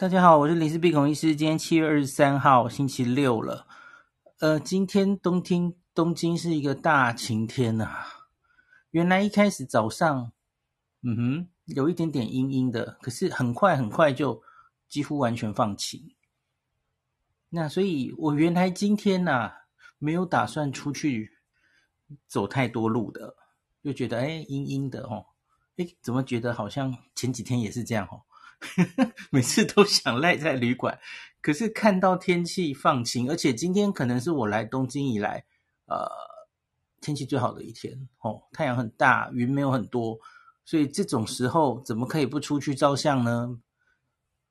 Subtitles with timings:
[0.00, 1.36] 大家好，我是林氏鼻孔医师。
[1.36, 3.66] 今天七月二十三号，星期六了。
[4.38, 8.06] 呃，今天东京东京是一个大晴天呐、
[8.92, 10.32] 原来一开始早上，
[11.02, 14.42] 嗯哼，有一点点阴阴的，可是很快很快就
[14.88, 16.00] 几乎完全放晴。
[17.50, 19.54] 那所以，我原来今天呐、啊，
[19.98, 21.30] 没有打算出去
[22.26, 23.36] 走太多路的，
[23.84, 25.26] 就觉得哎，阴阴的哦，
[25.76, 28.22] 哎，怎么觉得好像前几天也是这样哦？
[29.30, 30.98] 每次都想赖在旅馆，
[31.40, 35.44] 可是看到天气放晴，而且今天可能是我来东京以来，
[35.86, 36.06] 呃，
[37.00, 40.18] 天气最好的一天哦，太阳很大，云没有很多，
[40.64, 43.60] 所以这种时候怎么可以不出去照相呢？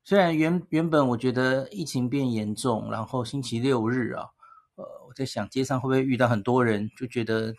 [0.02, 4.26] 虽然原原本我觉得疫情变严重，然后星期六日啊，
[4.74, 7.54] 呃，我在想街上会不会遇到很多人，就觉得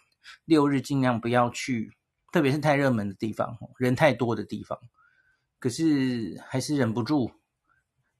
[0.45, 1.93] 六日尽量不要去，
[2.33, 4.77] 特别是太热门的地方，人太多的地方。
[5.61, 7.31] 可是还是忍不住，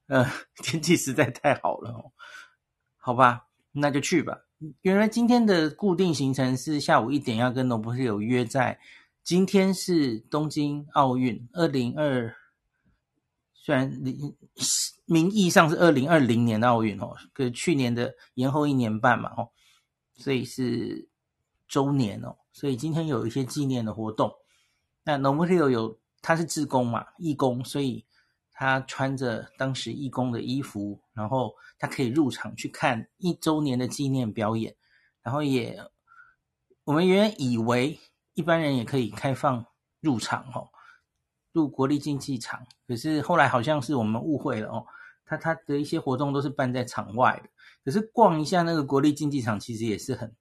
[0.06, 0.24] 呃，
[0.58, 2.12] 天气实在太好了哦，
[2.98, 4.46] 好吧，那就去吧。
[4.84, 8.80] 原来今天的固定行程是下午一点要跟 Nobuhiro 约在，
[9.24, 12.36] 今天是东京奥运二零二，
[13.56, 13.92] 虽然
[15.06, 19.50] 名义上是二零二零年的奥运哦，可是去年的延后一年半嘛哦，
[20.14, 21.10] 所以是
[21.68, 24.32] 周年哦，所以今天有一些纪念的活动。
[25.04, 26.00] 那 Nobuhiro 有。
[26.22, 28.06] 他是志工嘛，义工，所以
[28.52, 34.76] 他穿着当时义工的衣服，然后他可以入场去看一周年的纪念表演，
[35.24, 35.80] 然后也
[36.84, 38.00] 我们原以为
[38.34, 39.66] 一般人也可以开放
[40.00, 40.70] 入场哦，
[41.52, 44.86] 入国立竞技场，可是后来好像是我们误会了哦，
[45.26, 47.50] 他他的一些活动都是办在场外的，
[47.84, 50.36] 可是逛一下那个国立竞技场，其实也是很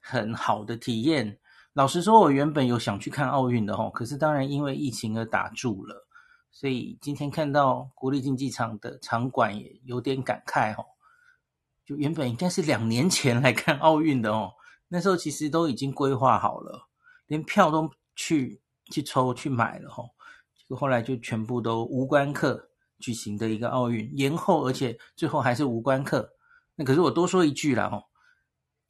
[0.00, 1.38] 很好的体验。
[1.72, 6.04] 老实说，我原本有想去看奥运的吼，可是当然因为疫情而打住了，
[6.50, 10.84] 所以今天看到国立竞技场的场馆也有点感慨吼。
[11.84, 14.52] 就原本应该是两年前来看奥运的哦，
[14.88, 16.88] 那时候其实都已经规划好了，
[17.28, 20.10] 连票都去去抽去买了吼，
[20.56, 22.68] 结果后来就全部都无关客
[22.98, 26.32] 举行的一个奥运延后，而且最后还是无关客。
[26.74, 28.09] 那可是我多说一句啦吼。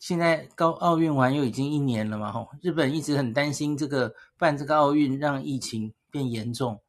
[0.01, 6.81] 现在高奥运完又已经一年了嘛，吼，日本一直很担心这个办这个奥运让疫情变严重。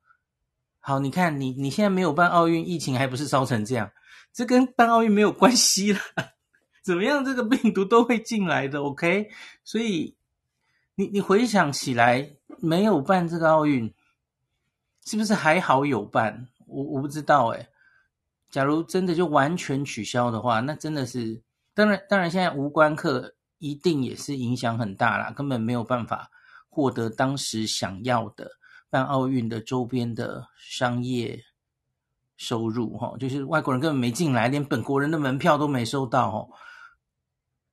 [0.80, 3.92] 好，你看你你现在没有办奥运，疫情还不是烧成这样？
[4.32, 6.00] 这跟办奥运没有关系啦，
[6.82, 7.24] 怎么样？
[7.26, 9.30] 这个病毒都会进来的，OK？
[9.66, 10.16] 所以
[10.96, 13.94] 你你回想起来，没有办这个奥运，
[15.04, 16.48] 是不是还好有办？
[16.66, 17.68] 我我不知道诶。
[18.50, 21.42] 假如真的就完全取消的话，那真的是。
[21.74, 26.30] 当然，当然，现在无关客一定也是影响很大啦，根本没有办法
[26.70, 28.52] 获得当时想要的
[28.90, 31.42] 办奥运的周边的商业
[32.36, 36.50] 收入，哈，就是外国人根本没进来，连本国人的门票都没收到，哦。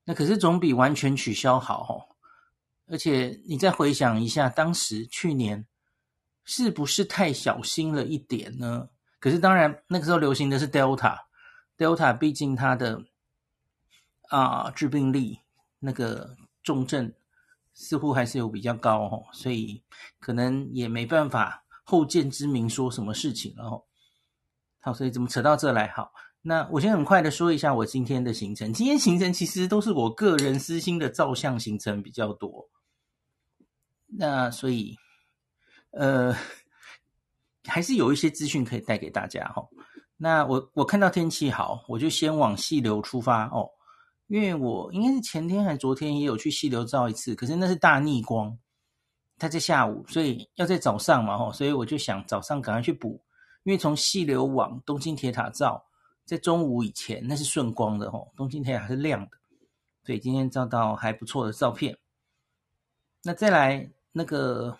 [0.05, 2.15] 那可是总比完全取消好，哦。
[2.87, 5.67] 而且你再回想一下，当时去年
[6.45, 8.89] 是不是太小心了一点呢？
[9.19, 13.03] 可是当然，那个时候流行的是 Delta，Delta 毕竟它的。
[14.29, 15.41] 啊，致病力
[15.79, 17.13] 那个重症
[17.75, 19.83] 似乎还是有比较高哦，所以
[20.19, 23.83] 可能也没办法后见之明说什么事情了哦。
[24.81, 25.89] 好，所以怎么扯到这来？
[25.89, 26.13] 好，
[26.43, 28.73] 那我先很快的说一下我今天的行程。
[28.73, 32.69] 今天行程其实都是我个人私心的照相行程比较多。
[34.07, 34.97] 那所以，
[35.91, 36.35] 呃，
[37.65, 39.67] 还是有一些资讯可以带给大家哈。
[40.17, 43.71] 那我我看到天气好，我就先往细流出发哦。
[44.29, 48.59] 因为我应该是前天还昨天也有去溪流照一次，可是那是大逆光，
[49.39, 53.19] 它在下午，所以要在早上嘛吼，所以我就想早上赶快去补，
[53.65, 55.83] 因为从溪流往东京铁塔照，
[56.27, 59.39] 在中午以前那是顺光的吼，东京铁塔是亮的，
[60.05, 61.97] 所以今天照到还不错的照片。
[63.23, 64.77] 那再来那个，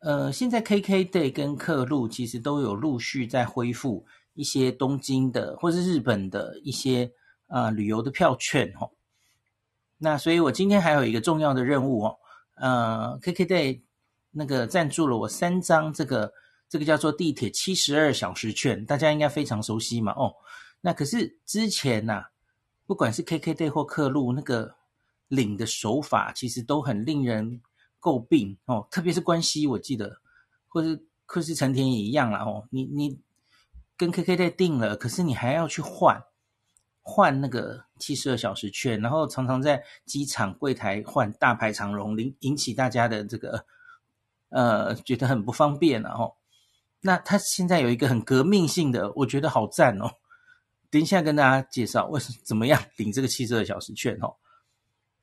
[0.00, 4.04] 呃，现在 KKday 跟客路其实都有陆续在恢复
[4.34, 7.12] 一些东京的或是日本的一些。
[7.48, 8.90] 啊、旅游的票券哦，
[9.98, 12.18] 那所以我今天还有一个重要的任务哦，
[12.56, 13.80] 呃，KKday
[14.32, 16.32] 那个赞助了我三张这个
[16.68, 20.34] 这个叫做地铁七十二小时券，大家应该非常熟悉嘛哦。
[20.80, 22.24] 那可是之前呐、
[22.86, 24.74] 不管是 KKday 或客路，那个
[25.28, 27.62] 领的手法其实都很令人
[28.00, 30.20] 诟病哦，特别是关西，我记得，
[30.68, 33.18] 或是或是成田也一样啦哦，你你
[33.96, 36.20] 跟 KKday 订了，可是你还要去换。
[37.08, 43.64] 换那个七十二小时券，然后常常在机场柜台换，大排长龙，引引起大家的这个
[44.48, 46.36] 呃觉得很不方便，然后
[47.00, 50.10] 那它现在有一个很革命性的，我觉得好赞哦。
[50.90, 54.34] 等一下跟大家介绍为什么怎么样领这个七十二小时券哦。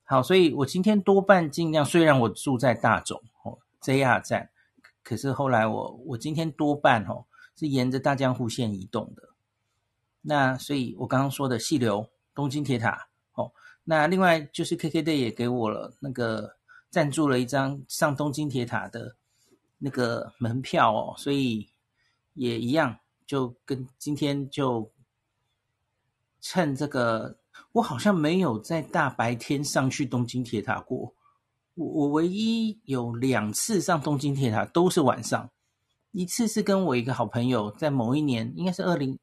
[0.06, 4.50] 好，所以我今天多半尽量，虽然我住在大塚哦 JR 站，
[5.04, 7.26] 可是后来我我今天多半哦
[7.58, 9.33] 是沿着大江户线移动的。
[10.24, 13.52] 那所以我刚刚说的细流东京铁塔哦，
[13.84, 16.58] 那另外就是 KKday 也给我了那个
[16.90, 19.16] 赞助了一张上东京铁塔的
[19.78, 21.70] 那个门票哦，所以
[22.34, 22.98] 也一样，
[23.28, 24.92] 就跟今天就
[26.42, 27.38] 趁这个。
[27.74, 31.14] 我好像没有在大白天上去东京铁塔过，
[31.74, 35.50] 我我唯一有两次上东京铁塔都是晚上，
[36.12, 39.18] 一次是跟我一个好朋友在某一年，应该是二零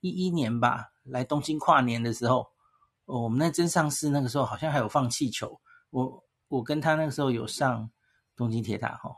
[0.00, 2.48] 一一年吧，来东京跨年的时候，
[3.04, 5.60] 哦，我们那真上市那个时候好像还有放气球，
[5.90, 7.90] 我我跟他那个时候有上
[8.34, 9.16] 东京铁塔哈。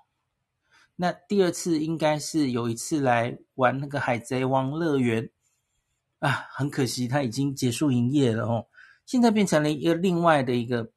[0.97, 5.31] 那第二次应该是有一次来玩那个海贼王乐园。
[6.21, 8.67] 啊，很可惜，它已经结束营业了哦。
[9.07, 10.91] 现在变成了一个另外的一个，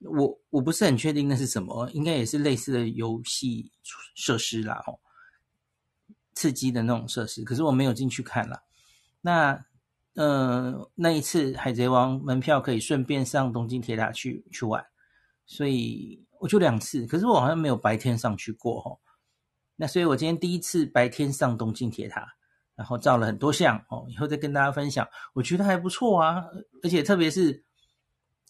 [0.00, 3.70] 我我不是很确定那是什么，应该也是类似的游戏
[4.16, 4.98] 设施啦哦，
[6.34, 7.44] 刺激的那种设施。
[7.44, 8.60] 可是我没有进去看啦。
[9.24, 9.64] 那
[10.14, 14.84] 呃，那一次海贼王门票可以顺便上东京铁塔去去玩，
[15.46, 17.06] 所以我就两次。
[17.06, 19.00] 可是我好像没有白天上去过哦。
[19.76, 22.26] 那所以我今天第一次白天上东京铁塔。
[22.76, 26.42] 然后照了很多相哦，以后再跟大家分享，我觉得还不错啊。
[26.82, 27.62] 而且特别是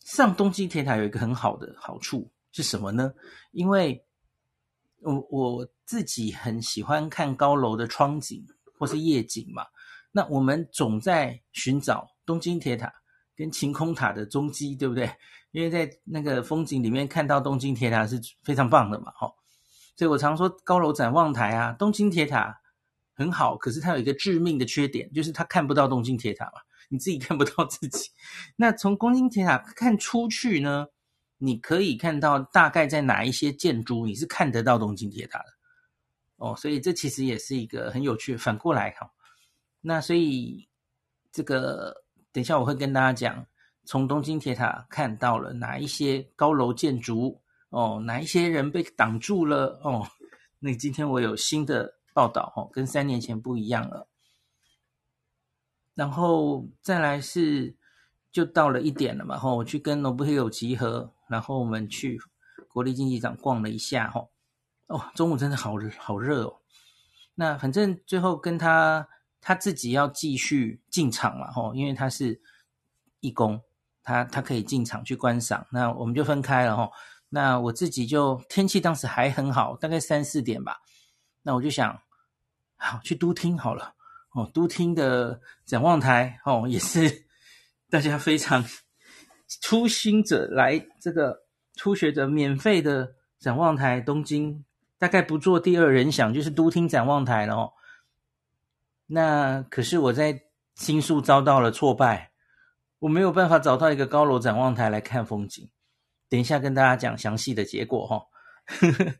[0.02, 3.12] 上东京铁塔有一个很好的好处是什么呢？
[3.52, 4.02] 因为
[5.02, 8.42] 我我自己很喜欢看高楼的窗景
[8.78, 9.66] 或是夜景嘛。
[10.16, 12.92] 那我们总在寻找东京铁塔
[13.34, 15.10] 跟晴空塔的踪迹，对不对？
[15.50, 19.32] 因为在那个风景里面看到东京铁塔是非常棒的嘛，哈。
[19.96, 22.60] 所以我常说高楼展望台啊，东京铁塔。
[23.16, 28.10] 很好，可是它有一个致命的缺点，就是它看不到东京铁塔嘛，你自己 看不到自己。
[28.56, 30.86] 那从东京铁塔看出去呢，
[31.38, 35.44] 你可以看到大概在哪一些建筑，你是看得到东京铁塔的。
[36.38, 38.36] 哦，所以这其实也是一个很有趣。
[38.36, 39.08] 反过来哈，
[39.86, 40.68] 那所以
[41.30, 43.46] 这个等一下我会跟大家讲，
[43.84, 50.06] 从东京铁塔看到了哪一些高楼建筑哦，哪一些人被挡住了哦。
[50.58, 51.94] 那今天我有新的。
[52.14, 54.06] 报道哦，跟三年前不一样了。
[55.96, 57.76] 然后再来是，
[58.30, 62.20] 就到了一点了嘛，吼，我去跟 Nobuhiro 集合，然后我们去
[62.68, 64.30] 国立竞技场逛了一下，吼，
[64.86, 66.60] 哦，中午真的好好热哦。
[67.34, 69.08] 那反正最后跟他
[69.46, 72.40] 他自己要继续进场嘛，吼，因为他是
[73.20, 73.60] 义工，
[74.02, 76.90] 他他可以进场去观赏，那我们就分开了，吼。
[77.28, 80.78] 那我自己就天气当时还很好，大概三四点吧。
[81.42, 82.00] 那我就想，
[82.76, 83.94] 好去都厅好了
[84.32, 87.26] 哦，都厅的展望台哦，也是
[87.90, 88.64] 大家非常
[89.60, 91.42] 初心者来这个
[91.74, 94.00] 初学者免费的展望台。
[94.00, 94.64] 东京
[94.96, 97.72] 大概不做第二人想，就是都厅展望台了哦。
[99.06, 100.42] 那可是我在
[100.74, 102.32] 新宿遭到了挫败，
[102.98, 105.68] 我没有办法找到一个高楼展望台来看风景。
[106.28, 108.26] 等一下跟大家讲详细的结果哈、哦。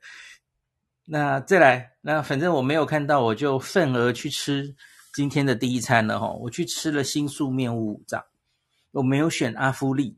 [1.06, 4.74] 那再来，那反正我没有看到，我就愤而去吃
[5.12, 6.32] 今天的第一餐了哈。
[6.32, 8.24] 我去吃了新宿面屋五藏，
[8.92, 10.16] 我没有选阿夫利。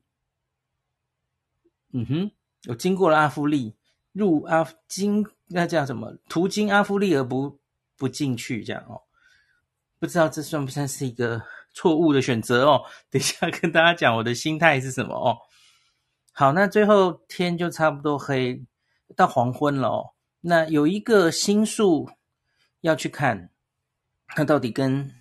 [1.93, 2.31] 嗯哼，
[2.69, 3.75] 我经过了阿夫利，
[4.13, 6.17] 入阿经那叫什么？
[6.29, 7.59] 途经阿夫利而不
[7.97, 9.03] 不进去，这样哦。
[9.99, 12.83] 不知道这算不算是一个错误的选择哦？
[13.11, 15.39] 等一下跟大家讲我的心态是什么哦。
[16.33, 18.65] 好，那最后天就差不多黑
[19.15, 20.11] 到黄昏了哦。
[20.41, 22.11] 那有一个新宿
[22.81, 23.51] 要去看，
[24.29, 25.13] 它到底跟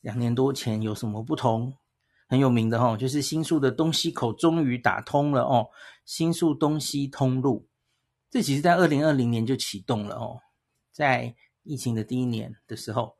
[0.00, 1.76] 两年多前有什么不同？
[2.26, 5.68] 很有名的哦，就是新宿的东西口终于打通了哦，
[6.06, 7.68] 新宿东西通路，
[8.30, 10.40] 这其实在二零二零年就启动了哦，
[10.90, 13.14] 在疫情的第一年的时候，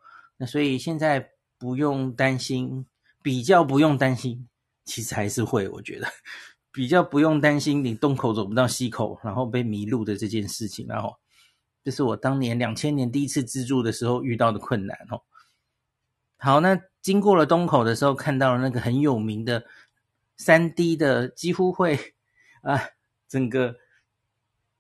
[0.47, 2.87] 所以现在不用担心，
[3.23, 4.49] 比较不用担心，
[4.85, 6.09] 其实还是会，我觉得
[6.73, 11.17] 比较不用担心你东口走不到西口，然后被迷路的这件事情，然后。
[11.87, 15.21] 这是我当年两千年第一次自助的时候遇到的困难哦。
[16.39, 19.67] 好，那经过了东口的时候，看到了那个很有名的
[20.39, 22.15] 三 D 的，几乎会
[22.63, 22.81] 啊
[23.29, 23.77] 整个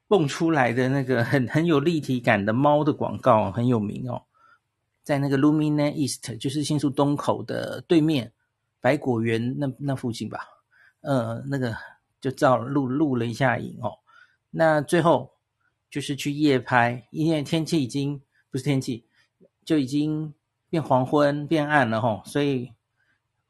[0.08, 4.22] 蹦出来的那个很很有立体感的猫的广告，很有名哦。
[5.04, 8.32] 在那个 Lumine East，就是新宿东口的对面，
[8.80, 10.40] 百果园那那附近吧。
[11.02, 11.76] 呃，那个
[12.20, 13.92] 就照录录了一下影哦。
[14.50, 15.32] 那最后。
[15.90, 18.20] 就是去夜拍，因为天气已经
[18.50, 19.06] 不是天气，
[19.64, 20.34] 就已经
[20.68, 22.72] 变黄昏变暗了吼，所以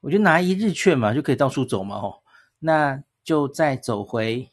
[0.02, 2.22] 我就拿一日券嘛，就可以到处走嘛吼，
[2.58, 4.46] 那就再走回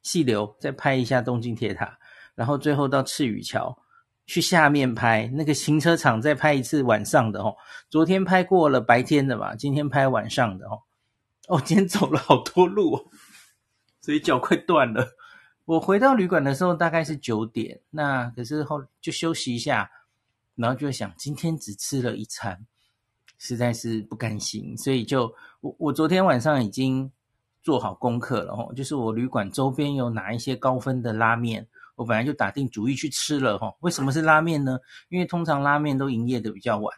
[0.00, 1.98] 细流，再拍一下东京铁塔，
[2.36, 3.76] 然后最后到赤羽桥
[4.26, 7.56] 去下面拍那个行车场，再拍一次晚上的吼。
[7.90, 10.82] 昨天拍过了白天的嘛，今天拍晚上的吼。
[11.48, 13.04] 哦，今天走了好多路哦，
[14.00, 15.06] 所以脚快断了。
[15.66, 19.90] 我回到旅馆的时候大概是九点，那可是后就休息一下，
[20.54, 22.66] 然后就想今天只吃了一餐，
[23.36, 27.12] 实在是不甘心，所以就我我昨天晚上已经
[27.62, 33.74] 做好功课了吼，就是我旅馆周边有哪一些高分的拉面，我本来就打定主意去吃了哈。
[33.80, 34.78] 为什么是拉面呢？
[35.08, 36.96] 因为通常拉面都营业的比较晚，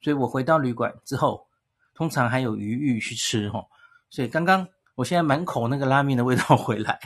[0.00, 1.46] 所以我回到旅馆之后，
[1.94, 3.64] 通常还有余裕去吃哈。
[4.08, 6.98] 所以刚刚我现在满口那个拉面的味道回来。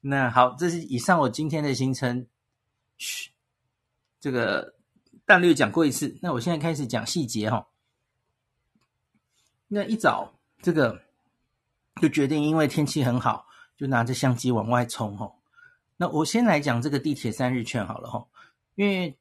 [0.00, 2.26] 那好，这是以上我今天的行程，
[2.98, 3.30] 嘘，
[4.20, 4.74] 这个
[5.24, 6.18] 大略讲过一次。
[6.20, 7.66] 那我现在开始讲细节哈。
[9.66, 11.02] 那一早这个
[12.00, 13.46] 就决定，因为天气很好，
[13.76, 15.32] 就拿着相机往外冲哈。
[16.08, 18.26] 我先来讲这个地铁三日券好了哈，
[18.74, 19.18] 因为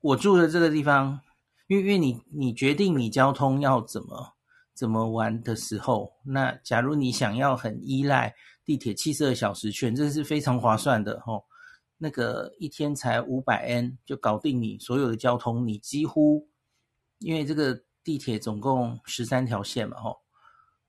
[0.00, 1.20] 我住的这个地方，
[1.68, 4.34] 因为因为你你决定你交通要怎么
[4.74, 8.34] 怎么玩的时候，那假如你想要很依赖。
[8.66, 11.44] 地铁七十二小时券，这是非常划算的吼。
[11.98, 16.48] 那个一天才五百 N 就搞定你所有的交通，你几乎
[17.18, 20.16] 因为这个地铁总共十三条线嘛吼，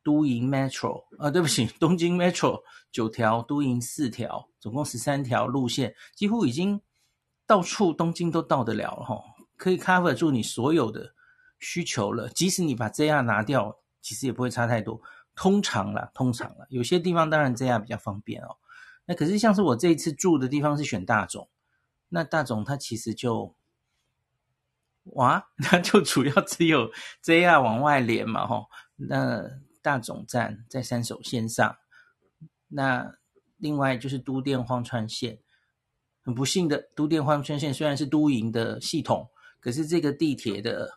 [0.06, 6.80] 都营 Metro 啊， 对不起，东京 Metro 九条，都营四条，总共十三条路线，几乎已经
[7.48, 9.24] 到处东京都到得了吼，
[9.58, 11.16] 可以 cover 住你所有的
[11.58, 12.30] 需求了。
[12.30, 15.02] 即使你把 JR 拿掉，其实也不会差太多。
[15.36, 18.56] 通常啦，通常啦，有些地方当然这样比较方便哦。
[19.06, 21.48] 那可是像是我这一次住的地方是选大塚，
[22.10, 23.56] 那大塚它其实就，
[25.16, 26.92] 哇， 它就主要只有
[27.24, 28.68] JR 往外连嘛，吼。
[28.98, 29.44] 那
[29.86, 31.78] 大总站在三手线上，
[32.68, 33.14] 那
[33.58, 35.38] 另外就是都电荒川线。
[36.24, 40.90] 很不幸的，都电荒川线虽然是都营的系统，可是这个地铁的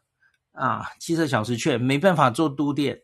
[0.52, 2.98] 啊，七十二小时券没办法坐都电。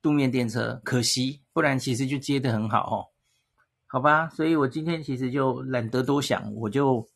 [0.00, 2.96] 路面电车可惜，不然其实就接得很好哦，
[3.88, 7.06] 好吧，所以我今天其实就懒得多想，我就，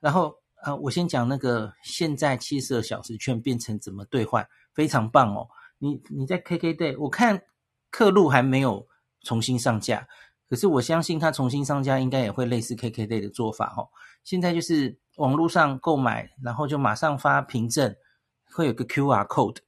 [0.00, 5.48] 然后啊，我先讲那个现在七十二小时券变成怎么兑换，非常棒哦。
[5.78, 7.42] 你你在 KKday，我看
[7.90, 8.86] 客录还没有
[9.22, 10.06] 重新上架，
[10.48, 13.88] 可是我相信它重新上架应该也会类似 KKday 的做法哦。
[14.22, 17.94] 现在就是网络上购买，然后就马上发凭证，
[18.52, 19.58] 会有个 QR code。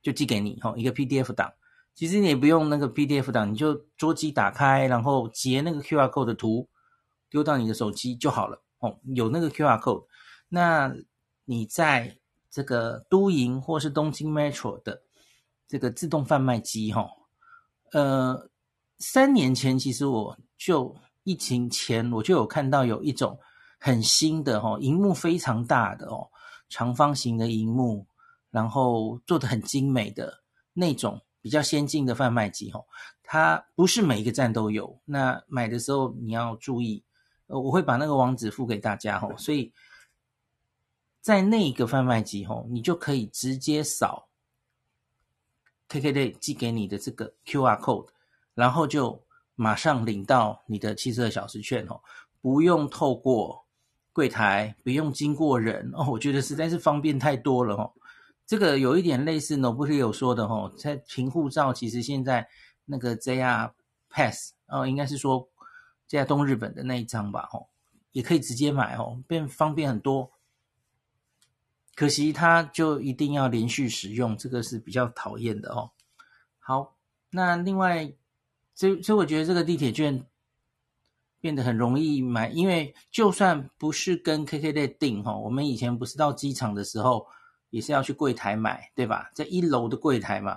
[0.00, 1.52] 就寄给你吼，一个 PDF 档。
[1.92, 6.68] 其实你也不用那个 PDF 档，你就桌机打开，然后截那个 QR code 的图，
[7.28, 8.62] 丢到你的手机就好了。
[8.78, 10.06] 哦，有那个 QR code，
[10.48, 10.94] 那
[11.44, 12.16] 你在
[12.48, 15.02] 这个都营或是东京 Metro 的
[15.68, 17.08] 这个自动贩卖机，哈，
[17.92, 18.50] 呃，
[18.98, 23.38] 三年前其实我就疫情前我就有看到有一种
[23.78, 26.28] 很新的哈，萤幕非常大的哦，
[26.68, 28.06] 长方形的荧幕。
[28.50, 32.86] 然后做的很精美的那种比较先进的贩卖机吼，
[33.22, 34.98] 它不是每一个站都有。
[35.04, 37.04] 那买的时候你要注意，
[37.48, 39.36] 呃，我会把那个网址付给大家吼。
[39.36, 39.70] 所以
[41.20, 44.27] 在那个贩卖机吼，你就可以直接扫
[45.88, 48.08] KKday 寄给你的这个 QR code，
[48.54, 49.22] 然后就
[49.54, 52.00] 马上领到你的七十二小时券哦，
[52.40, 53.64] 不用透过
[54.12, 57.92] 柜台，不用经过人哦，我觉得实在是方便太多了哦。
[58.46, 62.48] 这个有一点类似 n o b l 有说的哦，在凭护照，其实现在
[62.84, 63.70] 那个 JR
[64.10, 65.48] Pass 哦，应该是说
[66.06, 67.66] 在东日本的那一张吧哦，
[68.12, 70.30] 也可以直接买哦，变方便很多。
[71.98, 75.90] 可惜它就一定要连续使用，这个是比较讨厌的哦。
[76.60, 76.96] 好，
[77.30, 78.12] 那另外，
[78.74, 80.24] 所以所以我觉得这个地铁券
[81.40, 87.26] 变得很容易买，因为就算不是跟 K K 列订哈，我们以前不是到机场的时候。
[87.70, 89.30] 也是要去柜台买，对吧？
[89.34, 90.56] 在一楼的柜台嘛，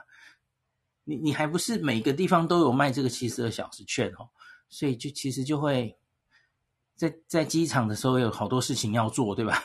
[1.03, 4.29] 你你还不是每个地方都有卖这个七十二小时券哦，
[4.69, 5.97] 所以就其实就会
[6.95, 9.61] 在在机场的时候有好多事情要做，对吧？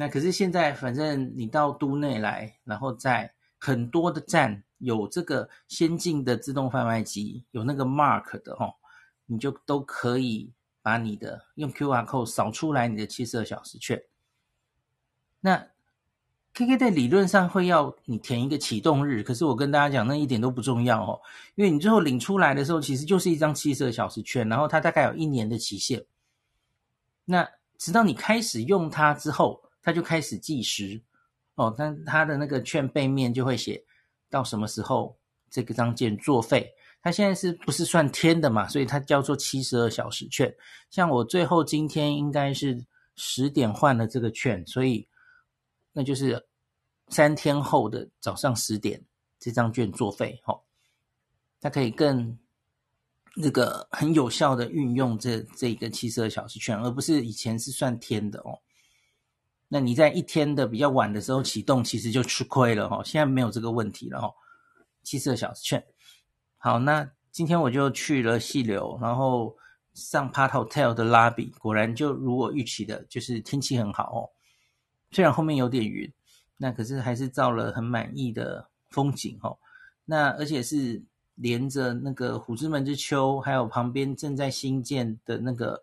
[0.00, 8.72] 那可是现在反正你到都内来，然后在很多的站有这个先进的自动贩卖机，有那个 mark 的哦，
[9.26, 10.52] 你就都可以
[10.82, 14.00] 把你的用 QR code 扫出来你的七十二小时券，
[15.40, 15.66] 那。
[16.54, 21.20] KKday 理论上会要你填一个启动日，可是我跟大家讲，那一点都不重要哦，
[21.54, 26.04] 因为你最后领出来的时候，其实就是一张七十二小时券，然后它大概有一年的期限。
[27.26, 31.00] 那直到你开始用它之后，他就开始计时
[31.54, 33.82] 哦，但他的那个券背面就会写
[34.30, 35.16] 到什么时候
[35.50, 36.70] 这个张券作废。
[37.02, 38.66] 他现在是不是算天的嘛？
[38.68, 40.54] 所以它叫做七十二小时券。
[40.90, 45.08] 像我最后今天应该是十点换了这个券，所以
[45.92, 46.46] 那就是
[47.08, 49.02] 三天后的早上十点，
[49.38, 50.40] 这张券作废。
[50.44, 50.60] 哦，
[51.60, 52.38] 它可以更。
[53.40, 58.58] 那个很有效的运用这这个七十二小时券，而不是以前是算天的哦。
[59.68, 63.02] 那你在一天的比较晚的时候启动，其实就吃亏了哦。
[63.04, 64.34] 现在没有这个问题了哦。
[65.02, 65.84] 七十二小时券，
[66.56, 69.56] 好，那今天我就去了细流，然后
[69.94, 74.20] 上 Part Hotel 的 lobby，果然就如我预期的，就是天气很好哦。
[75.10, 76.12] 虽然后面有点云，
[76.56, 79.58] 那可是还是照了很满意的风景哦。
[80.04, 81.02] 那而且是。
[81.40, 85.80] 连着那个虎之门之丘，还有旁边正在新建的那个，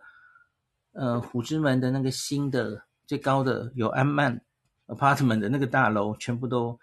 [0.91, 4.41] 呃，虎之门的那个新的最高的有安曼
[4.87, 6.79] apartment 的那个大楼，全部都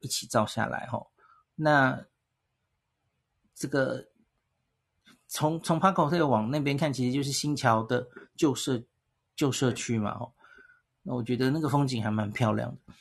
[0.00, 1.10] 一起照下来吼。
[1.54, 2.04] 那
[3.54, 4.08] 这个
[5.26, 8.06] 从从 Park Hotel 往那边看，其实就是新桥的
[8.36, 8.82] 旧社
[9.34, 10.32] 旧社区嘛吼。
[11.02, 12.94] 那我觉得那个风景还蛮漂亮的。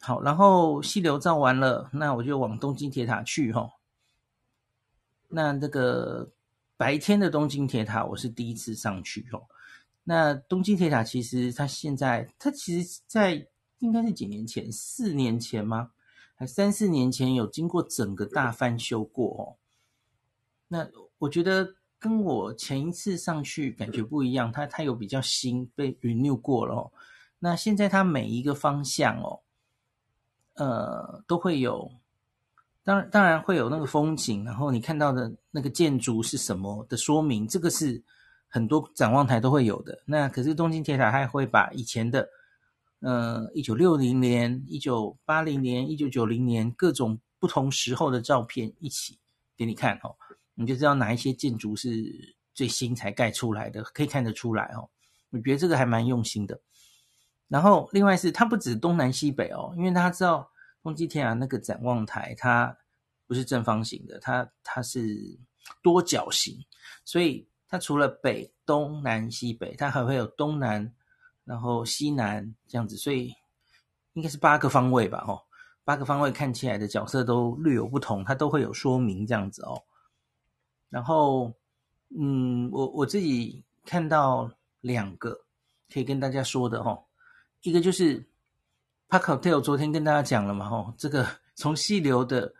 [0.00, 3.72] 好，然后溪流照完了，那我就往东京铁塔去吼。
[5.28, 6.30] 那这个
[6.76, 9.42] 白天的东京铁塔，我是第一次上去哦。
[10.08, 13.44] 那东京铁塔其实它现在，它其实，在
[13.80, 15.90] 应该是几年前，四年前吗？
[16.36, 19.42] 还三四年前有经过整个大翻修过哦。
[20.68, 26.92] 那我觉得跟我前一次上去感觉不一样，它它有比较新，被 renew 过了哦。
[27.40, 29.40] 那现在它每一个方向哦，
[30.54, 31.90] 呃，都会有。
[32.84, 38.00] 当然，当然会有那个风景，然后你看到的那个建筑是什么的说明，这个是
[38.48, 40.02] 很多展望台都会有的。
[40.06, 42.28] 那可是东京铁塔还会把以前的，
[43.00, 49.18] 呃，一九六零年、一九八零年、一九九零年各种不同时候的照片一起
[49.56, 50.16] 给你看哦，
[50.54, 54.88] 你就知道哪一些建筑是最新才盖出来的，可以看得出来哦。
[55.30, 56.60] 我觉得这个还蛮用心的。
[57.48, 60.50] 然后另外是它不止东南西北哦，因为大家知道。
[60.82, 62.78] 东京铁塔那个展望台，它
[63.26, 65.36] 不是正方形的，它它是
[65.82, 66.64] 多角形，
[67.04, 70.92] 所以它除了北、东南、西北，它还会有东南，
[71.44, 73.34] 然后西南这样子，所以
[74.14, 75.24] 应该是八个方位吧？
[75.26, 75.42] 哦，
[75.84, 79.82] 八个方位看起来的角色都略有不同，它都会有说明这样子哦。
[80.88, 81.52] 然后，
[82.16, 84.50] 嗯，我我自己看到
[84.80, 85.44] 两个
[85.92, 87.04] 可以跟大家说的哦，
[87.62, 88.24] 一个就是。
[89.08, 91.24] Park Hotel 昨天跟大家讲了嘛，吼，这个
[91.54, 92.52] 从细流的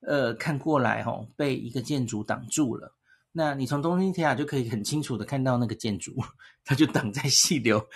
[0.00, 2.92] 呃看过来，吼，被一个建筑挡住了。
[3.32, 6.16] 那你从东京铁塔就可以很清楚的看到那个建筑，
[6.64, 7.88] 它就挡在细流，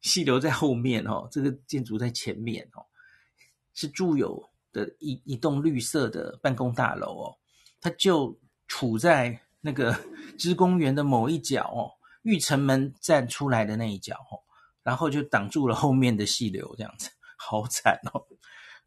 [0.00, 2.84] 细流在后面，哦，这个建筑在前面，哦，
[3.74, 7.38] 是住友的一一栋绿色的办公大楼哦，
[7.80, 9.98] 它就处在那个
[10.38, 11.90] 芝公园的某一角哦，
[12.22, 14.38] 玉城门站出来的那一角，哦，
[14.82, 17.10] 然后就挡住了后面的细流，这样子。
[17.42, 18.26] 好惨哦！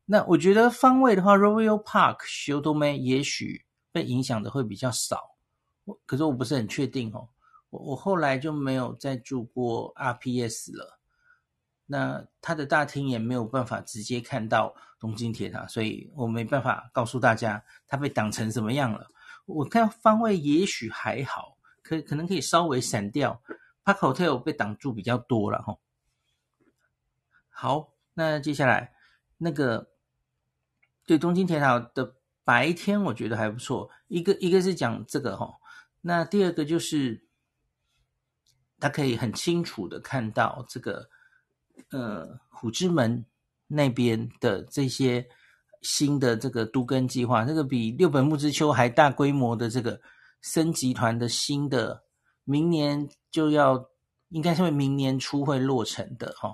[0.06, 5.33] 那我觉得方位的话，Royal Park 汐留也许被影响的会比较少，
[6.06, 7.30] 可是我不是很确定哦。
[7.70, 11.00] 我我后来就没有再住过 RPS 了，
[11.86, 19.08] 那它的大厅也没有办法直接看到东京铁塔，所以我没办法告诉大家它被挡成什么样了。
[19.46, 23.42] 我看方位也许还好，可可能可以稍微闪掉。
[23.84, 25.78] Park Hotel 被挡住比较多了哈。
[27.50, 27.94] 好。
[28.16, 28.94] 那接下来，
[29.40, 29.90] 那个
[31.08, 33.90] 对东京铁塔的白天，我觉得还不错。
[34.08, 35.58] 一个一个是讲这个哈，
[36.06, 37.24] 那第二个就是，
[38.78, 41.10] 他可以很清楚的看到这个
[41.92, 43.26] 呃虎之门
[43.68, 45.26] 那边的这些
[45.82, 50.02] 新的这个都更计划，这个比六本木之丘还大规模的这个
[50.42, 52.04] 森集团的新的，
[52.44, 53.90] 明年就要
[54.28, 56.54] 应该是会明年初会落成的哈。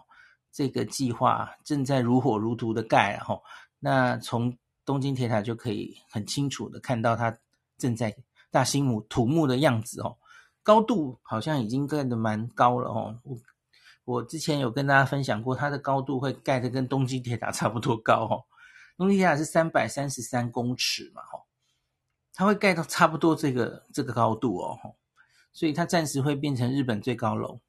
[0.51, 3.43] 这个计划正在如火如荼的盖，然后
[3.79, 7.35] 那从东京铁塔就可以很清楚的看到它
[7.77, 8.15] 正在
[8.51, 10.17] 大兴木土木的样子哦，
[10.63, 13.19] 高度好像已经盖得蛮高了哦。
[13.23, 13.37] 我
[14.05, 18.45] 我之前有跟大家分享过，它的高度会盖得跟东京铁塔差不多高哦。
[18.97, 21.43] 东京铁塔是三百三十三公尺嘛，哦，
[22.33, 24.77] 它会盖到差不多这个这个高度哦，
[25.51, 27.59] 所以它暂时会变成日本最高楼。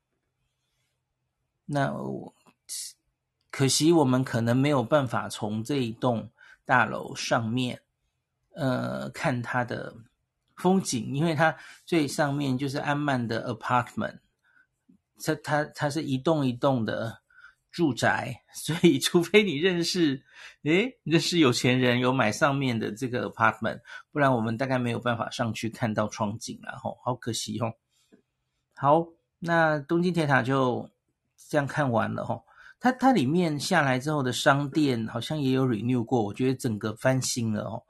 [1.67, 2.35] 那我。
[3.53, 6.31] 可惜我们可能没有办法从这一栋
[6.65, 7.83] 大楼上面，
[8.55, 9.93] 呃，看它的
[10.61, 14.19] 风景，因为它最上面就是安曼的 apartment，
[15.25, 17.21] 它它它是一栋一栋的
[17.73, 20.23] 住宅，所以除非你认识，
[20.65, 23.81] 诶，认识有钱人有买上面的这个 apartment，
[24.13, 27.73] 不然我们大概没有办法上去看到窗景了吼，好可惜哦。
[28.75, 29.07] 好，
[29.39, 30.89] 那东京铁塔就
[31.49, 32.45] 这样看完了吼，
[32.81, 37.83] 它它里面下来之后的商店好像也有 renew 过，我觉得整个翻新了哦，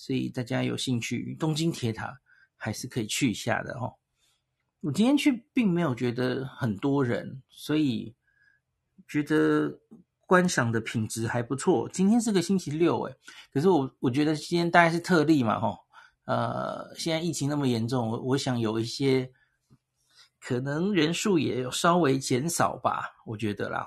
[0.00, 2.18] 所以大家有兴趣东京铁塔
[2.56, 3.92] 还是可以去一下的哦。
[4.80, 8.14] 我今天去并没有觉得很多人，所以。
[9.08, 9.76] 觉得
[10.24, 11.88] 观赏的品质还不错。
[11.88, 13.16] 今天是个星期六，诶，
[13.52, 15.76] 可是我我觉得今天大概是特例嘛，吼，
[16.26, 19.32] 呃，现在疫情那么严重，我我想有一些
[20.38, 23.84] 可能人数也有稍微减少吧，我觉得啦，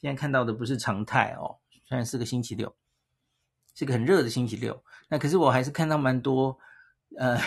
[0.00, 2.72] 现在看到的不是常态哦，虽然是个星期六，
[3.74, 6.58] 是个很热的星期六，那可是我还是看到蛮多，
[7.18, 7.38] 呃，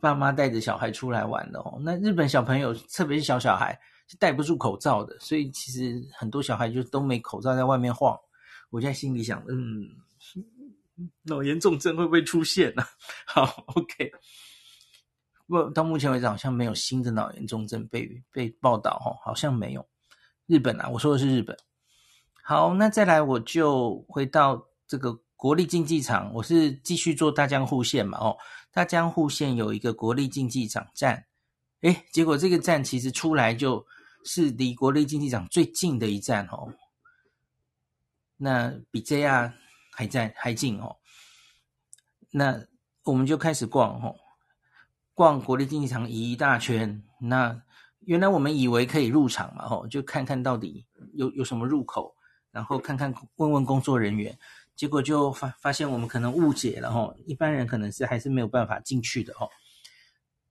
[0.00, 1.78] 爸妈带着小孩出来玩的哦。
[1.82, 3.78] 那日本小朋友，特别是小小孩。
[4.08, 8.18] 是戴不住口罩的，所以其实很多小孩就都没口罩在外面晃。
[8.68, 9.88] 我在心里想，嗯，
[11.22, 12.82] 脑炎重症会不会出现呢？
[13.24, 14.12] 好，OK。
[15.46, 19.86] 不过到目前为止好像没有新的脑炎重症被被报道哦，好像没有。
[20.46, 21.56] 日本啊，我说的是日本。
[22.42, 28.38] 好，那再来我就回到这个国立竞技场，我是继续做大江户线嘛，哦，
[28.70, 31.26] 大江户线有一个国立竞技场站，
[31.80, 33.84] 诶，结果这个站其实出来就
[34.24, 36.72] 是离国立竞技场最近的一站哦，
[38.36, 39.52] 那比 JR
[39.90, 40.98] 还在还近哦。
[42.30, 42.64] 那
[43.02, 44.14] 我们就开始逛哦，
[45.12, 47.02] 逛国立竞技场一大圈。
[47.18, 47.60] 那
[48.02, 52.14] 原来我们以为可以入场嘛，吼，就看看到底有有什么入口，
[52.52, 54.38] 然后看看问问工作人员，
[54.74, 59.48] 结果就发发现我们可能误解了吼，一般人可能是还是没有办法进去的哦。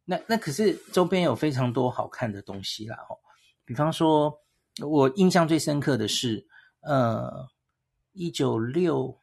[0.06, 3.20] 那那可是周边有非常多好看的东西啦，吼。
[3.64, 4.34] 比方说，
[4.82, 6.46] 我印象最深刻的是，
[6.82, 7.48] 呃，
[8.12, 9.18] 一九六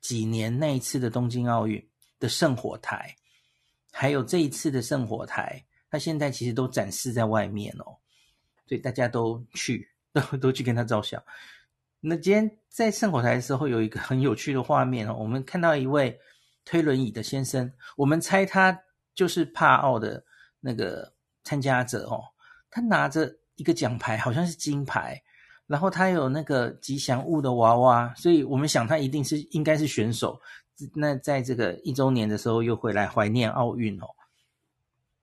[0.00, 1.82] 几年那一次的东京奥运
[2.18, 3.14] 的圣火台，
[3.92, 7.96] 还有这一次的圣火台，它现在其实都展示在外面哦，
[8.66, 11.22] 所以大家都去，都都去跟他照相。
[12.06, 16.18] 那今天在圣火台的时候，有一个很有趣的画面哦，我们看到一位
[16.64, 18.78] 推轮椅的先生，我们猜他
[19.14, 20.24] 就是帕奥的
[20.60, 21.12] 那个
[21.42, 22.22] 参加者哦，
[22.70, 23.34] 他拿着。
[23.56, 25.22] 一个奖牌好像是金牌，
[25.68, 30.40] 然后他有那个吉祥物的娃娃，所以我们想他一定是应该是选手。
[30.92, 34.06] 那在这个一周年的时候又回来怀念奥运哦，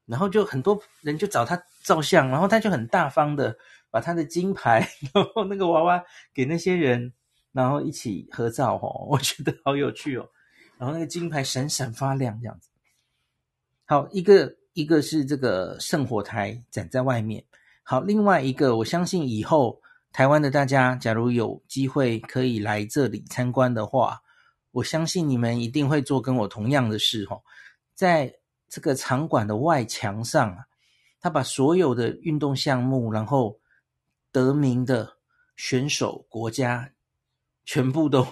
[0.06, 3.54] 然后就很多人就找他照相，然后他就很大方的
[3.92, 7.14] 把他的金牌， 然后那个娃娃给那些人，
[7.52, 10.28] 然后一起合照哦， 我觉得好有趣哦。
[10.78, 12.70] 然后那个金牌闪闪发亮这样子。
[13.86, 17.44] 好，一个一个是这个圣火台展在外面。
[17.84, 19.82] 好，另外一个，我相信以后
[20.14, 24.22] 台湾的大家，假如有机会可以来这里参观的话，
[24.72, 27.42] 我相信你们一定会做跟我同样的事哈。
[27.94, 28.34] 在
[28.70, 30.66] 这个场馆的外墙上啊，
[31.20, 33.60] 他把所有的运动项目，然后
[34.32, 35.18] 得名的
[35.56, 36.92] 选手国家，
[37.66, 38.26] 全部都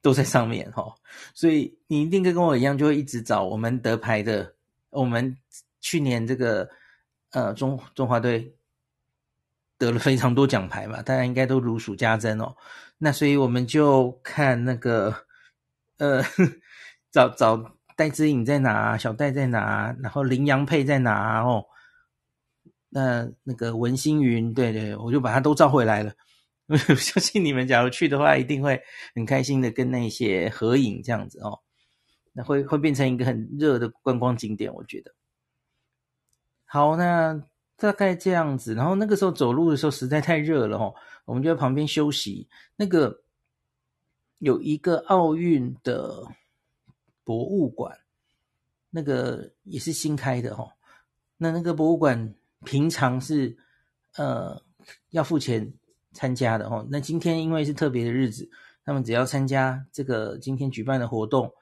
[0.00, 0.94] 都在上面哈。
[1.34, 4.54] 所以你一定跟跟我一样，就会一直找我们得牌的，
[4.90, 5.36] 我们
[5.80, 6.70] 去年这个。
[7.30, 8.54] 呃，中中华队
[9.76, 12.54] 得了非常多奖牌嘛，大家应该都如数家珍哦。
[12.96, 15.26] 那所以我们就看那个，
[15.98, 16.22] 呃，
[17.10, 21.66] 找找戴资颖在哪，小戴在哪，然后林洋配在哪哦。
[22.94, 26.12] 那那个文星云，对对，我就把它都召回来了。
[26.68, 28.80] 我相信你们假如去的话，一定会
[29.16, 31.58] 很开心的跟那些合影这样子哦。
[32.32, 35.12] 那会会变成一个很热的观光景点，我觉得。
[36.66, 37.42] 好，那
[37.76, 38.74] 大概这样子。
[38.76, 42.48] 然后那个时候走路的时候实在太热了哦，我们就在旁边休息。
[42.76, 43.22] 那个
[44.38, 46.24] 有一个奥运的
[47.24, 47.98] 博物馆，
[48.88, 50.70] 那个也是新开的哦。
[51.36, 52.32] 那那个博物馆
[52.64, 53.56] 平常是
[54.16, 54.60] 呃
[55.10, 55.72] 要付钱
[56.12, 56.86] 参加的哦。
[56.90, 58.48] 那今天因为是特别的日子，
[58.84, 61.52] 他们只要参加这个今天举办的活动，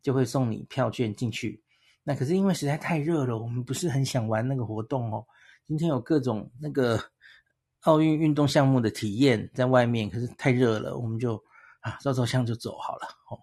[0.00, 1.62] 就会送你票券进去。
[2.04, 5.24] 那可是因为实在太热了，我们不是很想玩那个活动哦。
[5.66, 6.98] 今天有各种那个
[7.82, 11.36] 奥运运动项目的体验在外面，可是太热了，我们就
[11.80, 13.38] 啊照照相就走好了哦。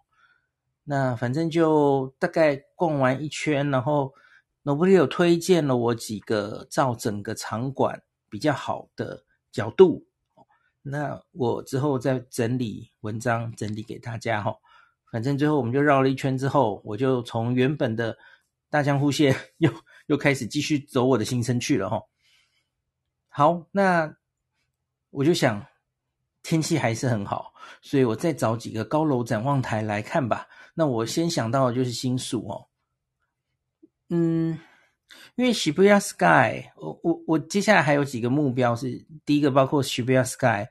[0.84, 4.14] 那反正就大概逛完一圈，然后
[4.74, 10.06] 我有推荐了我几个照整个场馆比较好的角度。
[10.82, 14.56] 那我之后再整理文章整理给大家哈。
[15.12, 18.18] 反正最后我们就绕了一圈之后，我就从原本的。
[18.72, 19.74] 大江户线 又
[20.06, 22.00] 又开始继续走我的行程去了哈。
[23.28, 24.16] 好，那
[25.10, 25.66] 我就想
[26.44, 27.52] 天气还是很好，
[27.82, 30.48] 所以我再找几个高楼展望台来看吧。
[30.76, 32.69] 那我先想到的就是新宿哦，
[34.10, 34.60] 嗯，
[35.36, 40.68] 因为 Shibuya Sky，我我我接下来还有几个目标是，第一个包括 Shibuya Sky，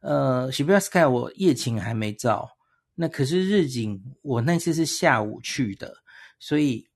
[0.00, 2.50] 呃，Shibuya Sky 我夜景还没照，
[2.94, 5.94] 那可是日景我那次是下午去的，
[6.38, 6.88] 所以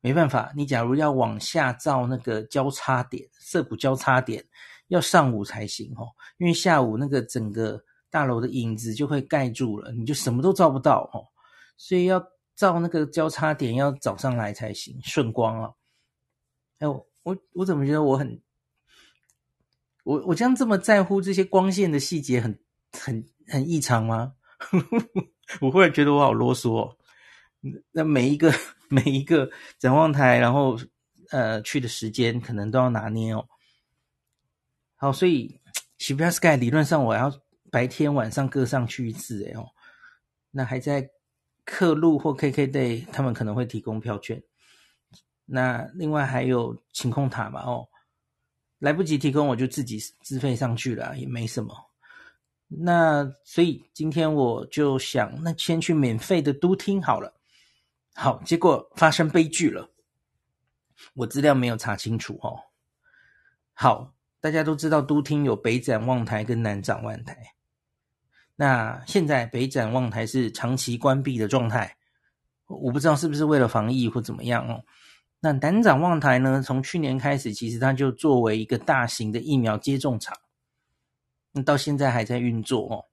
[0.00, 0.52] 没办法。
[0.56, 4.44] 你假如要往下照那个交叉点，涩谷交叉点。
[4.88, 7.80] 要上午才行哦，因为下午那个整个
[8.10, 11.22] 大楼的影子就会盖住了，你就什么都照不到哦。
[11.76, 12.20] 所以要
[12.60, 15.72] 照那个交叉点，要早上来才行，顺光啊。
[16.78, 18.38] 哎，我我怎么觉得我很，
[20.04, 22.60] 我我这样这么在乎这些光线的细节很，
[22.92, 23.14] 很
[23.46, 24.34] 很很异常吗？
[25.62, 26.98] 我忽然觉得我好啰嗦哦。
[27.92, 28.52] 那每一个
[28.90, 30.78] 每一个展望台，然后
[31.30, 33.48] 呃去的时间可能都要拿捏哦。
[34.96, 35.58] 好，所以
[35.98, 37.32] ，Sip Y Sky 理论上我要
[37.70, 39.68] 白天晚上各上去一次，哎哦，
[40.50, 41.08] 那还在
[41.70, 44.42] 客路或 KKday，他们可能会提供票券。
[45.46, 47.88] 那另外还有晴空塔嘛，哦，
[48.80, 51.72] 来不及提供我就自己自费上去了，也没什么。
[52.66, 57.32] 那所以今天我就想，那先去免费的都厅好了。
[58.14, 59.88] 好，结果发生悲剧了，
[61.14, 62.58] 我资料没有查清楚哦。
[63.72, 64.12] 好。
[64.42, 67.36] 大家都知道，都厅有北展望台跟南展望台。
[68.60, 71.96] 那现在北展望台是长期关闭的状态，
[72.66, 74.84] 我不知道是不是为了防疫或怎么样哦。
[75.40, 76.62] 那南展望台呢？
[76.62, 80.36] 从去年开始，其实它就作为一个大型的疫苗接种场，
[81.52, 83.06] 那到现在还在运作哦。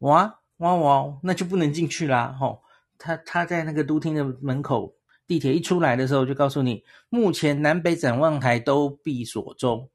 [0.00, 2.36] 哇哇哇，那就不能进去啦！
[2.38, 2.62] 吼，
[2.98, 4.94] 他他在那个都厅的门口。
[5.26, 9.88] 地铁一出来的时候，就告诉你，目前南北展望台都闭锁中。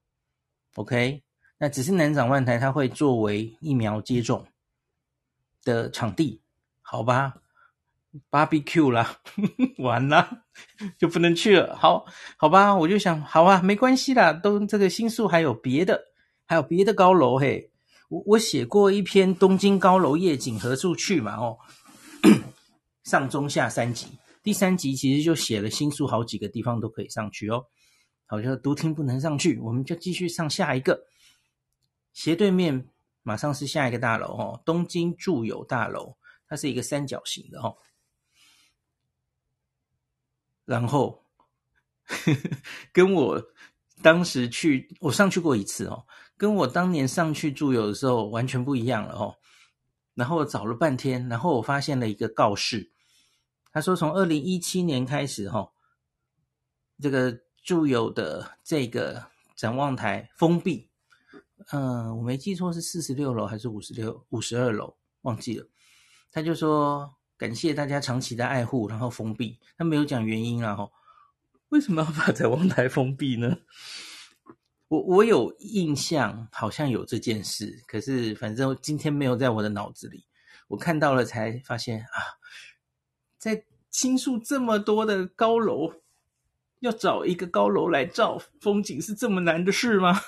[0.74, 1.22] OK，
[1.63, 4.47] 那只是南展万台，它会作为疫苗接种
[5.63, 6.41] 的场地，
[6.82, 7.36] 好吧
[8.32, 9.19] ？Barbecue 啦，
[9.78, 10.41] 完了
[10.97, 11.76] 就不能去了。
[11.76, 12.04] 好，
[12.36, 16.02] 好吧，我就想，好啊，没关系啦，都这个新宿还有别的，
[16.47, 17.69] 还有别的高楼嘿。
[18.10, 21.36] 我我写过一篇东京高楼夜景何处去嘛？
[21.38, 21.60] 哦，
[23.04, 24.08] 上中下三集。
[24.41, 27.63] 第三集其实就写了新宿好几个地方都可以上去哦，
[28.26, 31.00] 好像都听不能上去，我们就继续上下一个，
[32.13, 32.89] 斜对面
[33.24, 37.78] 马上是下一个大楼哦，东京住友大楼，它是一个三角形的哦，
[40.65, 41.24] 然后
[42.06, 42.50] 呵呵
[42.91, 43.43] 跟我
[44.02, 46.06] 当时去，我上去过一次哦，
[46.38, 49.38] 跟我当年上去住友的时候完全不一样了哦，
[50.13, 52.91] 然后我找了半天，然后我发现了一个告示。
[53.74, 55.71] 他说：“从二零一七年开始，哈，
[57.00, 60.91] 这个住友的这个展望台封闭。
[61.71, 65.67] 嗯，我没记错是四十六楼还是五十六、五十二楼，忘记了。
[66.32, 69.60] 他就说感谢大家长期的爱护，然后封闭。
[69.78, 70.78] 他没有讲原因啊，
[71.69, 73.58] 为什么要把展望台封闭呢？
[74.88, 80.26] 我我有印象，好像有这件事，可是反正今天没有在我的脑子里。
[80.67, 82.39] 我看到了才发现啊。”
[83.41, 85.91] 在新宿这么多的高楼，
[86.82, 90.21] 要找一个高楼来照风景是这么难的事吗？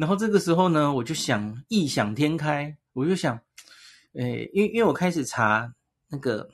[0.00, 3.38] 然后这个时候呢，我就想异想天开，我就想，
[4.14, 5.70] 诶，因为因为我开始查
[6.08, 6.48] 那个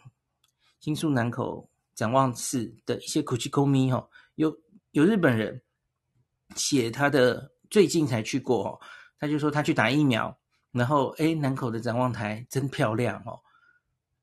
[0.81, 4.05] 新宿南口展望室的一些口气口咪哈，
[4.35, 4.53] 有
[4.91, 5.63] 有日本人
[6.57, 8.81] 写他的最近才去过哦，
[9.21, 10.37] 他就说他去打疫苗，
[10.73, 13.39] 然后诶，南口的展望台真漂亮哦。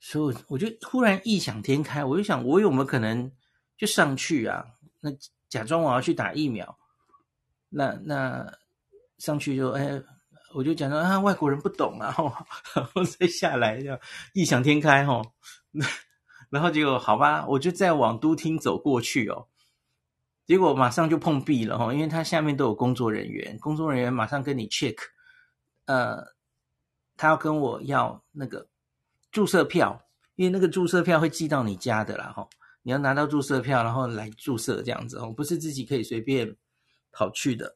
[0.01, 3.31] 所以我就忽然异想天开，我就想，我有没有可能
[3.77, 4.65] 就上去啊？
[4.99, 5.09] 那
[5.47, 6.77] 假装我要去打疫苗，
[7.69, 8.53] 那那
[9.23, 10.01] 上去就哎，
[10.53, 12.13] 我就讲说啊，外国人不懂啊，
[12.75, 13.97] 然后再下来这样
[14.33, 15.21] 异想天开哈，
[16.51, 19.47] 然后结果好吧，我就再往都厅走过去哦，
[20.45, 24.97] 结果马上就碰壁了哈，因为他下面都有工作人员，工作人员马上跟你 check，
[25.85, 26.21] 呃，
[27.15, 28.67] 他要跟我要那个。
[29.31, 29.99] 注册票，
[30.35, 32.47] 因为那个注册票会寄到你家的啦，吼，
[32.83, 36.55] 你要拿到注册票，然后来注册这样子哦，不是自己可以随便
[37.11, 37.75] 跑去的。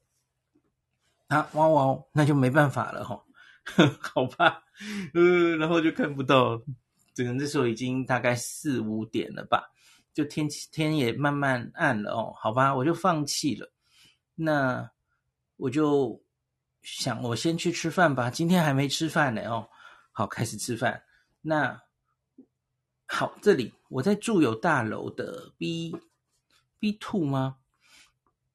[1.27, 3.23] 啊，哇哇，那就没办法了，吼，
[3.99, 4.63] 好吧，
[5.13, 9.69] 呃，然后就看不到，可能这时候已经大概四五点了吧，
[10.13, 13.71] 就天气天也慢慢暗了哦，好吧，我就放弃了。
[14.35, 14.89] 那
[15.57, 16.23] 我就
[16.81, 19.67] 想，我先去吃饭吧，今天还没吃饭呢，哦，
[20.13, 21.03] 好，开始吃饭。
[21.41, 21.81] 那
[23.05, 25.95] 好，这里我在住友大楼的 B
[26.79, 27.57] B two 吗？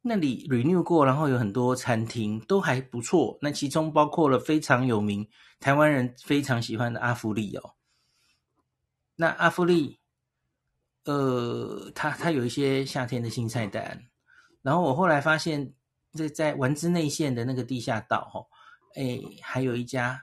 [0.05, 3.38] 那里 renew 过，然后有很多餐厅都还不错。
[3.41, 5.29] 那其中包括了非常有名、
[5.61, 7.75] 台湾人非常喜欢的阿芙丽哦。
[9.15, 10.01] 那阿芙丽，
[11.05, 14.03] 呃，它它有一些夏天的新菜单。
[14.61, 15.73] 然后我后来发现，
[16.12, 18.43] 在在丸之内线的那个地下道哦，
[18.97, 20.21] 哎，还有一家，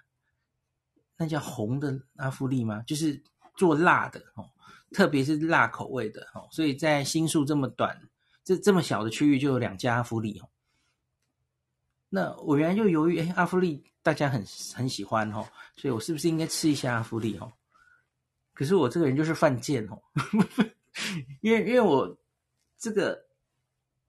[1.16, 2.82] 那叫红的阿芙丽吗？
[2.86, 3.22] 就是
[3.56, 4.44] 做辣的哦，
[4.92, 6.46] 特别是辣口味的哦。
[6.52, 7.98] 所以在新宿这么短。
[8.50, 10.50] 这这么小的区域就有两家阿芙丽哦，
[12.10, 17.54] 那我原来就犹豫，哎，阿芙丽大家很很喜欢哦，所以我是不是应该吃一下阿芙丽哦？
[18.56, 20.02] 可是我这个人就是犯贱哦，
[21.42, 22.18] 因为因为我
[22.76, 23.24] 这个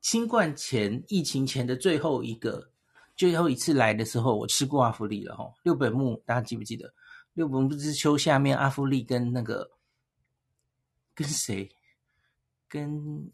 [0.01, 2.71] 新冠前疫情前的最后一个
[3.17, 5.53] 最后一次来的时候，我吃过阿芙丽了哦。
[5.65, 6.91] 六本木大家记不记得？
[7.35, 9.71] 六本木之丘下面阿芙丽跟那个
[11.15, 11.71] 跟谁
[12.67, 13.31] 跟？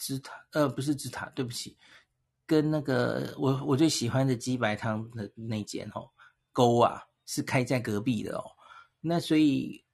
[0.00, 1.76] 芝塔，呃，不是芝塔，对不起，
[2.46, 6.08] 跟那个我我最喜欢的鸡白汤的那间哦，
[6.52, 8.44] 沟啊是开在隔壁的哦，
[9.02, 9.84] 那所以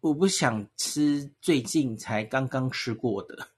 [0.00, 3.48] 我不想吃最近才刚刚吃过的，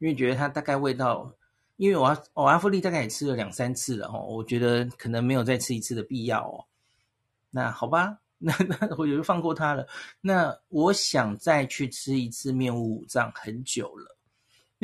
[0.00, 1.34] 因为觉得它大概味道，
[1.76, 6.66] 因为我阿我阿芙丽大概也吃了两三次了哦，我觉得可能没有再吃一次的必要哦。
[7.50, 9.88] 那好吧， 那那我就放过它了。
[10.20, 14.18] 那我想再去吃一次面屋武藏很久了。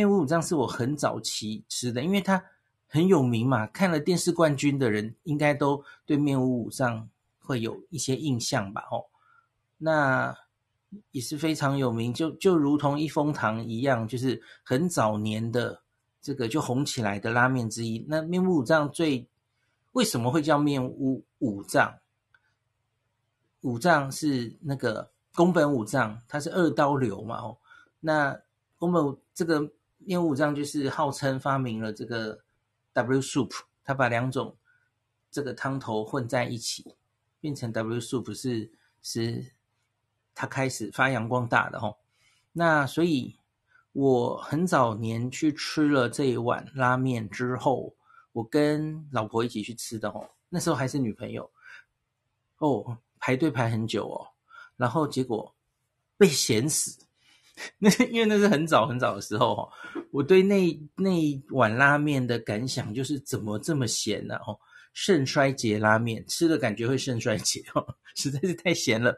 [0.00, 2.42] 面屋武藏是我很早期吃的，因为它
[2.88, 3.66] 很有名嘛。
[3.66, 7.06] 看了电视冠军的人，应该都对面屋武藏
[7.38, 8.88] 会有一些印象吧？
[8.90, 9.04] 哦，
[9.76, 10.34] 那
[11.10, 15.82] 也是非常有名，就就如同一风堂一样，就是很早年的
[16.22, 18.02] 这个就红起来的拉面之一。
[18.08, 19.28] 那面屋武藏最
[19.92, 21.94] 为什么会叫面五五藏？
[23.60, 27.36] 五藏是那个宫本武藏，他是二刀流嘛？
[27.42, 27.58] 哦，
[28.00, 28.40] 那
[28.78, 29.70] 宫本这个。
[30.00, 32.42] 面屋武藏就是号称发明了这个
[32.92, 33.50] W soup，
[33.84, 34.56] 他把两种
[35.30, 36.96] 这个汤头混在一起，
[37.38, 38.70] 变成 W soup 是
[39.02, 39.52] 是
[40.34, 41.98] 他开始发扬光大的吼。
[42.52, 43.36] 那所以
[43.92, 47.94] 我很早年去吃了这一碗拉面之后，
[48.32, 51.48] 我跟老婆一起去吃的哦，那时候还是女朋友
[52.58, 54.26] 哦，排队排很久哦，
[54.76, 55.54] 然后结果
[56.16, 57.06] 被咸死。
[57.78, 59.68] 那因为那是很早很早的时候哈，
[60.12, 64.36] 我对那那一碗拉面的感想就是怎么这么咸呢？
[64.46, 64.58] 哦，
[64.94, 69.14] 肾衰竭拉面吃了感觉会肾衰竭哦，实在是太咸了。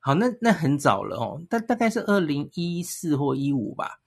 [0.00, 4.00] 好，那那很早了哦，大大概是二零一四或一五吧。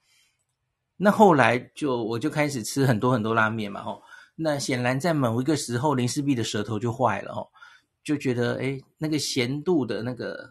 [0.96, 4.00] 那后来就我就开始吃很多很多拉面嘛哦，
[4.36, 7.48] 那显然在某一个时候林氏璧的舌头就坏了哦，
[8.04, 10.50] 就觉得诶那个咸度的那个。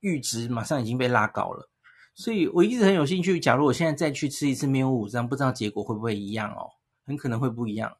[0.00, 1.68] 阈值马上已经被拉高了，
[2.14, 3.40] 所以我一直很有兴趣。
[3.40, 6.70] 假如我现在再去吃一次面屋武藏，不知道结果会不会一样哦？
[7.04, 7.96] 很可能会不一样，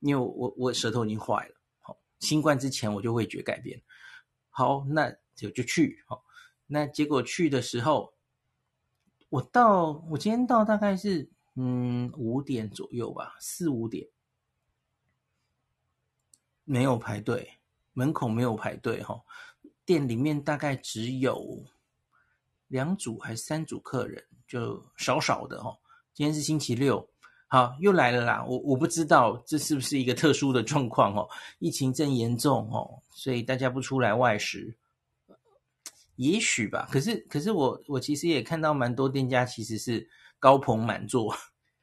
[0.00, 1.54] 因为我我舌头已经坏了。
[1.80, 3.82] 好，新冠之前我就味觉改变。
[4.50, 6.02] 好，那就就去。
[6.06, 6.24] 好，
[6.66, 8.14] 那结果去的时候，
[9.28, 14.08] 我到我今天到大概是嗯五点左右吧，四五点，
[16.64, 17.60] 没有排队，
[17.92, 19.22] 门口没有排队哈。
[19.92, 21.62] 店里面大概只有
[22.68, 25.76] 两组还是三组客人，就少少的哦。
[26.14, 27.06] 今天是星期六，
[27.46, 28.42] 好，又来了啦。
[28.48, 31.28] 我我不知道这是不是一个特殊的状况哦，
[31.58, 34.74] 疫情正严重哦，所以大家不出来外食，
[36.16, 36.88] 也许吧。
[36.90, 41.36] 可是可是我我其实也看到蛮多店家其实是高朋满座，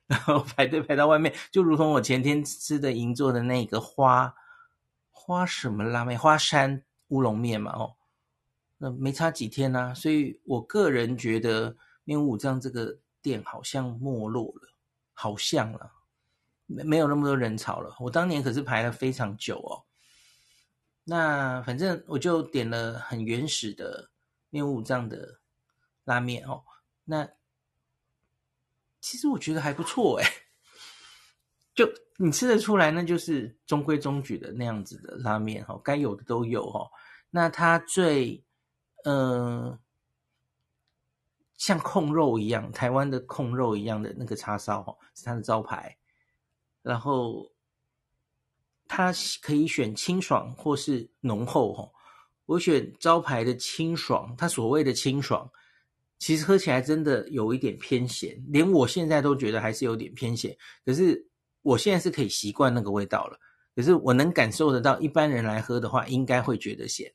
[0.08, 4.34] 然后排队排到外面，就如同我前天吃的银座的那个花
[5.12, 6.84] 花什么拉面花山。
[7.10, 7.96] 乌龙面嘛，哦，
[8.82, 14.74] 那没差几天呐，所以我个人觉得面屋武藏这个店好像没落了，
[15.14, 15.92] 好像了，
[16.66, 17.96] 没没有那么多人潮了。
[18.00, 19.84] 我当年可是排了非常久哦。
[21.04, 24.10] 那反正我就点了很原始的
[24.50, 25.40] 面屋武藏的
[26.06, 26.64] 拉面哦。
[27.04, 27.30] 那
[29.02, 30.26] 其实我觉得还不错诶，
[31.74, 36.90] 就你吃得出来，那就是中规中矩的那样子的拉面哦，该有的都有哦。
[37.32, 38.44] 那它最，
[39.06, 39.80] 呃，
[41.58, 45.98] 像控肉一样，台湾的控肉一样的那个叉烧哈，是它的招牌。
[46.82, 47.52] 然后
[48.88, 51.90] 它可以选清爽或是浓厚哈，
[52.46, 54.34] 我选招牌的清爽。
[54.38, 55.50] 它所谓的清爽，
[56.18, 60.58] 其实喝起来真的有一点偏咸，连我现在都觉得还是有点偏咸。
[60.86, 61.28] 可是
[61.62, 63.38] 我现在是可以习惯那个味道了。
[63.76, 67.14] 可是我能感受得到，一般人来喝的话，应该会觉得咸。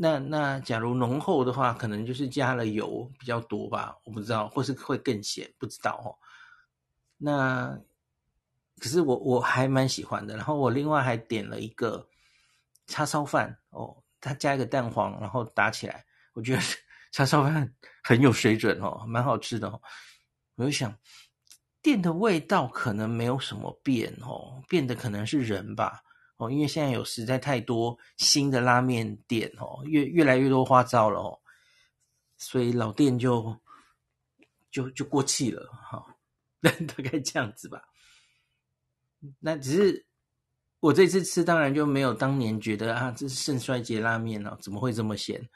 [0.00, 6.14] 那那假如浓厚的话，可能就是加了油比较多吧，我不知道，或是会更咸，不知道哦。
[7.16, 7.76] 那
[8.78, 10.36] 可是我我还蛮喜欢的。
[10.36, 12.08] 然后我另外还点了一个
[12.86, 16.62] 叉烧饭哦，它加一个蛋黄，然后打起来，我觉得
[17.10, 17.74] 叉烧饭
[18.04, 19.82] 很有水准哦，蛮好吃的哦。
[20.54, 20.96] 我就想
[21.82, 26.04] 店的味道可能没有什么变哦，变的可能是人吧。
[26.38, 31.38] 哦，因为现在有实在太多新的拉面店哦，越越来越多花招了哦，
[32.36, 33.54] 所以老店就
[34.70, 36.04] 就就过气了哈，
[36.62, 36.70] 大
[37.04, 37.82] 概这样子吧。
[39.40, 40.06] 那只是
[40.80, 45.46] 我这次吃，当然就没有当年觉得啊，这是肾衰竭拉面哦，怎么会这么咸？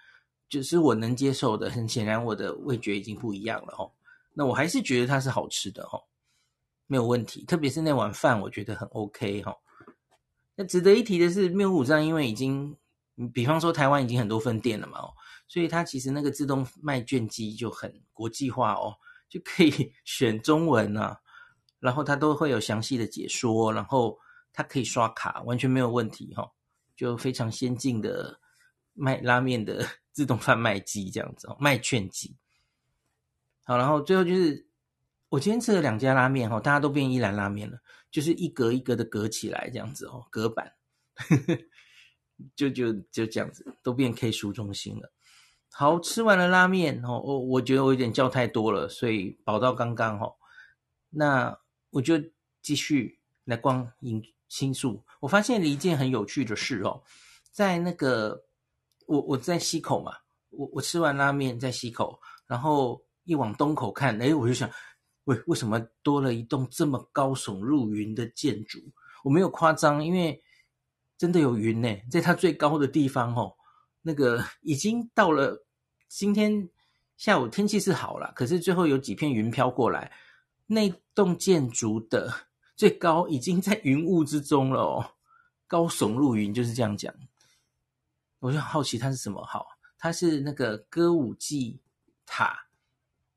[0.49, 1.71] 就是我能接受的。
[1.71, 3.91] 很显然，我的味觉已经不一样了哦。
[4.35, 6.03] 那我还是觉得它是好吃的哦，
[6.89, 7.45] 没有问题。
[7.45, 9.57] 特别是那碗饭，我觉得很 OK 哈。
[10.55, 12.77] 那值得一提的是，谬屋武藏因为已经，
[13.33, 15.15] 比方说台湾已经很多分店了嘛，哦，
[15.49, 18.95] 所以它其实那个自动卖券机就很国际化哦，
[19.29, 21.21] 就可以 选中文啊，
[21.81, 24.19] 然后它都会有详细的解说，然后
[24.53, 26.53] 它可以刷卡，完全没有问题哈，
[26.95, 28.39] 就非常先进的
[28.93, 32.37] 卖拉面的 自动贩卖机这样子哦，卖券机。
[33.65, 34.72] 好，然后最后就是。
[35.33, 37.79] 我今天吃了两家拉面哦，大家都变一兰拉面了，
[38.11, 40.71] 就是一格一格的隔起来这样子哦，隔板，
[42.55, 45.11] 就就就这样子，都变 K 书中心了。
[45.71, 50.31] 好，吃完了拉面哦，我我觉得我有点叫太多了，所以饱到刚刚哈。
[51.09, 51.59] 那
[51.89, 52.21] 我就
[52.61, 55.03] 继续来逛银新宿。
[55.21, 57.03] 我发现了一件很有趣的事哦，
[57.51, 58.45] 在那个
[59.07, 60.13] 我我在西口嘛，
[60.51, 64.71] 我我吃完拉面在西口，然后一往东口看，诶，我就想。
[65.25, 68.79] 为为什么多了一栋这么高耸入云的建筑？
[69.23, 70.43] 我没有夸张，因为
[71.17, 73.55] 真的有云呢，在它最高的地方哦，
[74.03, 75.65] 那个已经到了
[76.09, 76.69] 今天
[77.17, 80.11] 下午天气是好了，可是最后有几片云飘过来，
[80.67, 82.33] 那栋建筑的
[82.75, 85.15] 最高已经在云雾之中了哦，
[85.69, 87.15] 高耸入云就是这样讲。
[88.41, 89.45] 我就好奇它是什么？
[89.45, 91.79] 好，它是那个歌舞伎
[92.27, 92.67] 塔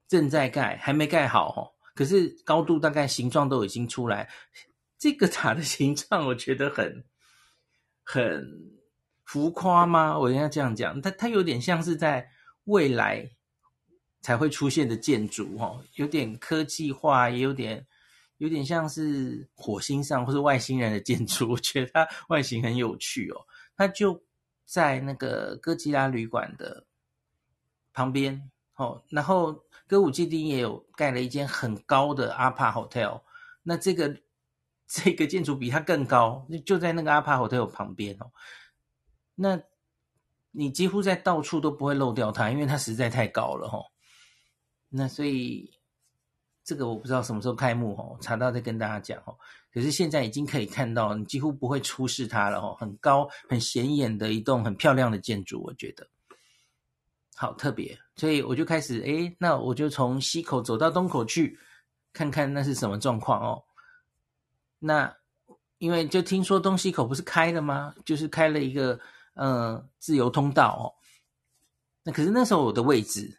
[0.07, 1.74] 正在盖，还没盖好哦。
[1.95, 4.29] 可是高度大概形状都已经出来，
[4.99, 7.05] 这个塔的形状我觉得很
[8.03, 8.45] 很
[9.23, 10.19] 浮夸吗？
[10.19, 12.29] 我应该这样讲，它它有点像是在
[12.65, 13.31] 未来
[14.21, 17.87] 才会出现的建筑哦，有点科技化，也有点
[18.39, 21.51] 有点像是火星上或是外星人的建筑。
[21.51, 23.39] 我觉得它外形很有趣哦，
[23.77, 24.21] 它就
[24.65, 26.85] 在那个哥吉拉旅馆的
[27.93, 29.63] 旁边哦，然后。
[29.87, 33.21] 歌舞伎町也有盖了一间很高的阿帕 Hotel，
[33.63, 34.21] 那这个
[34.87, 38.31] 这个建筑比它更高，就在那个阿帕 Hotel 旁边哦。
[39.35, 39.61] 那
[40.51, 43.79] 你几乎在到处都不会漏掉它，因为它实在太高了哈。
[44.89, 45.69] 那所以
[46.63, 49.37] 这个我不知道什么时候开幕哦，查到再跟大家讲哦。
[49.73, 56.07] 可是现在已经可以看到，你几乎不会出示它了哦，很高、很显眼的一栋很漂亮的建筑，我觉得。
[57.35, 61.59] 好特别，所以我就开始，诶，那我就从西口走到东口去，
[62.13, 63.61] 看看那是什么状况哦。
[64.79, 65.13] 那
[65.79, 67.93] 因为就听说东西口不是开了吗？
[68.05, 68.97] 就是开了一个，
[69.33, 70.85] 呃，自由通道哦。
[72.03, 73.37] 那可是那时候我的位置，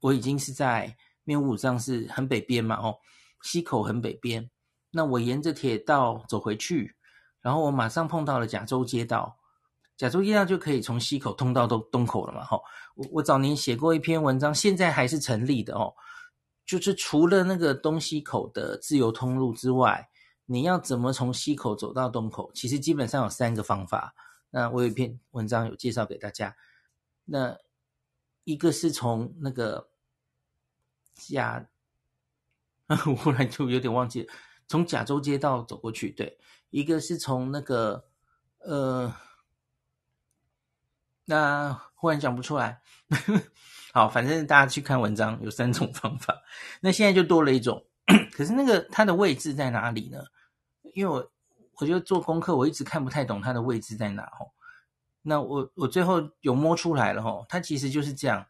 [0.00, 2.96] 我已经是在谬屋武藏是很北边嘛，哦，
[3.42, 4.50] 西口很北边。
[4.90, 6.96] 那我沿着铁道走回去，
[7.42, 9.36] 然后我马上碰到了甲州街道。
[9.96, 12.44] 甲州街道就可以从西口通到东东口了嘛？
[12.44, 12.60] 哈，
[12.96, 15.94] 我我早年写过一篇文章，现在还是成立的哦。
[16.66, 20.08] 就是除了那个东西口的自由通路之外，
[20.46, 22.50] 你要怎么从西口走到东口？
[22.54, 24.16] 其实基本上有三个方法。
[24.50, 26.56] 那我有一篇文章有介绍给大家。
[27.26, 27.56] 那
[28.42, 29.90] 一个是从那个
[31.14, 31.68] 甲，
[33.06, 34.32] 我忽然就有点忘记了，
[34.66, 36.10] 从甲州街道走过去。
[36.10, 36.36] 对，
[36.70, 38.06] 一个是从那个
[38.58, 39.14] 呃。
[41.24, 42.80] 那忽然讲不出来，
[43.92, 46.42] 好，反正大家去看文章，有三种方法。
[46.80, 47.84] 那现在就多了一种，
[48.32, 50.22] 可是那个它的位置在哪里呢？
[50.94, 51.32] 因为我
[51.80, 54.52] 我就做功课，我一直看不太懂它的位置在哪哦。
[55.22, 58.46] 那我我最后有摸出来了哦，它其实就是这样。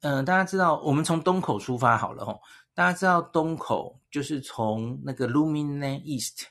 [0.00, 2.40] 嗯、大家知道，我们从东口出发好了哦。
[2.74, 6.46] 大家知道东口就是从那个 Lumine East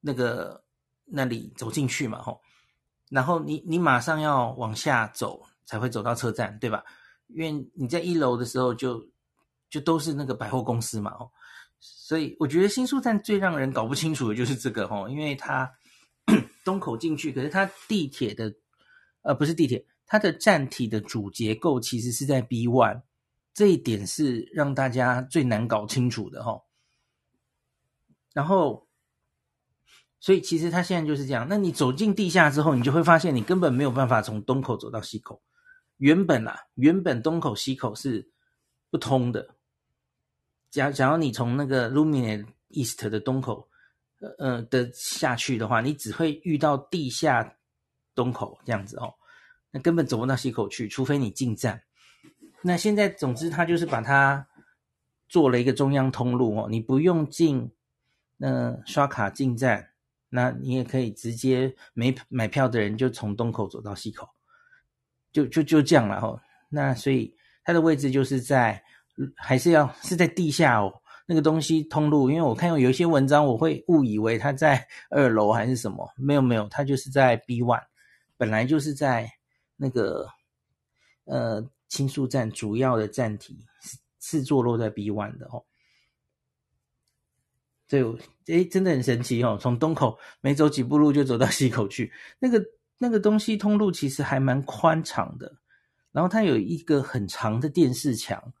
[0.00, 0.64] 那个
[1.04, 2.40] 那里走进去嘛吼。
[3.10, 6.84] 然后你你马上要往下走才会走到车站，对吧？
[7.28, 9.06] 因为你在一楼的时候就
[9.68, 11.30] 就都是那个百货公司嘛，哦，
[11.78, 15.70] 所以我觉得新宿站最让人搞不清楚的就是这个哦，因为它
[16.64, 18.54] 东口进去，可是它地铁的
[19.20, 23.02] 呃不是地铁，它的站体的主结构其实是在 B one，
[23.52, 26.62] 这一点是让大家最难搞清楚的哈。
[28.32, 28.87] 然后，
[30.20, 31.46] 所以其实它现在就是这样。
[31.48, 35.40] 那你走进地下之后，你就会发现你根本没有办法从东口走到西口。
[35.98, 38.28] 原本啊，原本东口西口是
[38.90, 39.54] 不通的。
[40.70, 43.68] 假假如你从那个 Lumina East 的东口，
[44.20, 47.56] 呃呃的下去的话，你只会遇到地下
[48.14, 49.14] 东口这样子哦，
[49.70, 51.82] 那根本走不到西口去，除非你进站。
[52.62, 54.46] 那现在总之，他就是把它
[55.28, 57.70] 做了一个中央通路哦，你不用进。
[58.40, 59.88] 那刷卡进站，
[60.28, 64.28] 那你也可以直接没买票的人就从东口走到西口，
[65.32, 66.40] 就就就这样了哈。
[66.68, 68.82] 那所以它的位置就是在，
[69.36, 70.92] 还是要是在地下哦，
[71.26, 72.30] 那个东西通路。
[72.30, 77.82] 因为我看有有一些文章，我会误以为它在 二楼还是什么，没有没有，它就是在 B one，
[78.36, 79.30] 本来就是在
[79.76, 80.28] 那个
[81.24, 85.64] 呃轻速站主要的站体是是坐落在 B one 的哦。
[87.88, 88.04] 对，
[88.46, 89.56] 诶，真的很神奇哦！
[89.58, 92.62] 从东口没走几步路就走到西口去，那个
[92.98, 95.50] 那个东西通路其实还蛮宽敞的。
[96.12, 98.52] 然后它有一个很长的电视墙，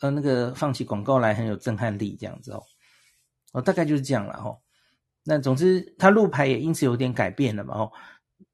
[0.00, 2.62] 呃，那个放起广告来很有震撼力，这样子哦。
[3.52, 4.58] 哦，大概就是这样了哦。
[5.24, 7.92] 那总之，它路牌也因此有点改变了嘛哦。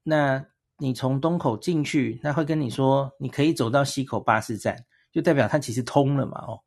[0.03, 0.45] 那
[0.77, 6.59] 你从东口进去，那会跟你说你可以走到西口巴士站，就代表它其实通了嘛哦。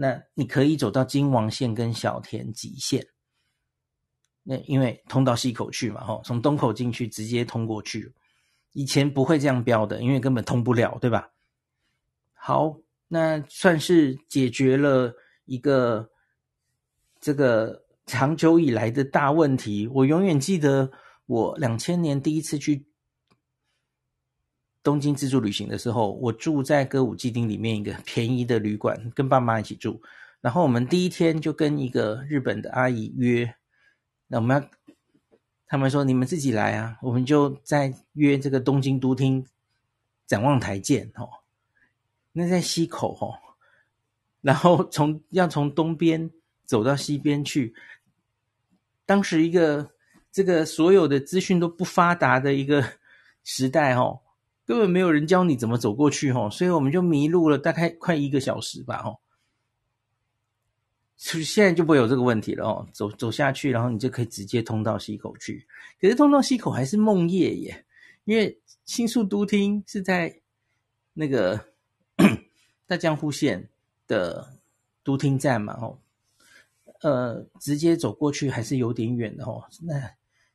[0.00, 3.04] 那你可以走到金王线跟小田急线，
[4.44, 8.14] 那因为通到西口去嘛，吼，从东口进去直接通过去，
[8.74, 11.32] 以前不会这样标的，因为根本通不了，对吧？
[12.32, 12.78] 好，
[13.08, 15.12] 那算是解决了
[15.46, 16.08] 一个
[17.20, 19.88] 这个长久以来的大问题。
[19.88, 20.88] 我永远记得
[21.26, 22.87] 我两千年第一次去。
[24.88, 30.00] 东京自助旅行的时候，我住在歌舞伎町里面一个 便宜的旅馆，跟爸妈一起住。
[30.40, 33.54] 然后我们第一天就跟一个日本的阿姨约，
[34.28, 34.68] 那我们要
[35.66, 39.44] 他们说你们自己来啊，我们就在约这个东京都厅
[40.26, 41.28] 展望台见哦。
[42.32, 43.36] 那在西口哦，
[44.40, 46.30] 然后从要从东边
[46.64, 47.74] 走到西边去，
[49.04, 49.90] 当时一个
[50.32, 52.82] 这个所有的资讯都不发达的一个
[53.44, 54.18] 时代哦。
[54.68, 59.18] 根本没有人教你怎么走过去吼，所以我们就迷路了，大概快一个小时吧吼。
[61.16, 65.66] 所以现在就不会有这个问题了哦，走走下去，然后你就可以直接通到西口去。
[65.98, 67.86] 可是通到西口还是梦夜耶，
[68.24, 70.38] 因为新宿都厅是在
[71.14, 71.58] 那个
[72.86, 73.70] 大江户线
[74.06, 74.52] 的
[75.02, 75.98] 都厅站嘛吼，
[77.00, 79.64] 呃，直接走过去还是有点远的吼。
[79.80, 79.98] 那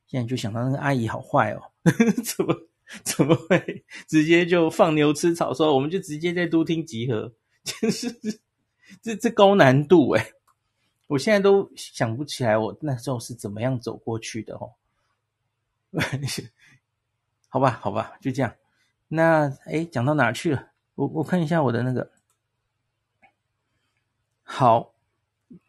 [0.06, 1.72] 现在就想到那个阿姨好坏哦，
[2.24, 2.54] 怎么？
[3.04, 5.52] 怎么会直接就放牛吃草？
[5.54, 7.32] 说我们就直接在都厅集合，
[7.64, 8.10] 就是
[9.02, 10.34] 这这高难度诶，
[11.08, 14.72] 我现在都想不起来我那时候是怎么样走过去的哦。
[17.48, 18.54] 好吧，好吧，就这样。
[19.08, 20.72] 那诶，讲到哪去了？
[20.96, 22.10] 我我看一下我的那个。
[24.44, 24.93] 好。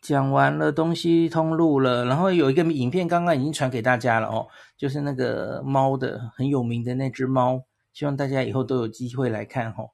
[0.01, 4.47] 讲完了东西通路了，然后有一个影片刚刚已经传给大家了哦，
[4.77, 7.63] 就是那个猫的很有名的那只猫，
[7.93, 9.91] 希望大家以后都有机会来看哦。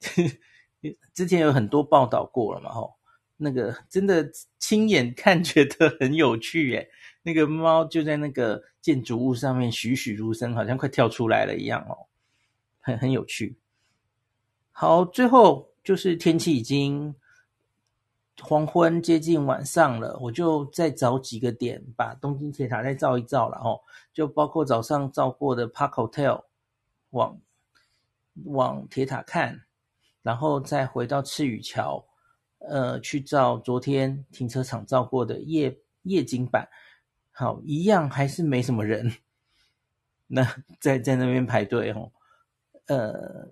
[1.12, 2.94] 之前有很多报道过了嘛哦，
[3.36, 6.88] 那个真的亲眼看觉得很有趣耶，
[7.22, 12.06] 那个猫就在那个建筑物上面栩栩如生，好像快跳出来了一样哦，
[12.80, 13.56] 很很有趣。
[14.72, 17.14] 好，最后就是天气已经。
[18.42, 23.80] 黄昏接近晚上了，我就再找几个点把东京铁塔再照一照了哦，
[24.12, 26.42] 就包括早上照过的 Park Hotel，
[27.10, 27.40] 往
[28.46, 29.62] 往铁塔看，
[30.20, 32.04] 然后再回到赤羽桥，
[32.58, 36.68] 呃，去照昨天停车场照过的夜夜景版。
[37.30, 39.14] 好，一样还是没什么人，
[40.26, 40.44] 那
[40.80, 42.10] 在在那边排队哦，
[42.86, 43.48] 呃，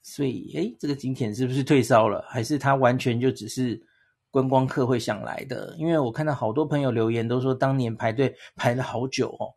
[0.00, 2.24] 所以诶，这个景点是不是退烧了？
[2.28, 3.86] 还是它完全就只是？
[4.32, 9.52] 观光客会想来的，因为我看到好多朋友留言都说当年排队排了好久哦。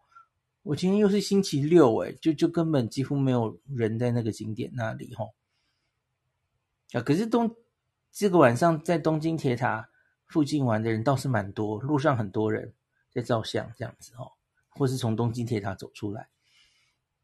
[0.64, 5.32] 我今天又是星期六诶，就就根本几乎没有人在那个景点那里哦。
[6.92, 7.56] 啊，可是东
[8.12, 9.88] 这个晚上在东京铁塔
[10.26, 12.74] 附近玩的人倒是蛮多，路上很多人
[13.10, 14.30] 在照相这样子哦，
[14.68, 16.28] 或是从东京铁塔走出来。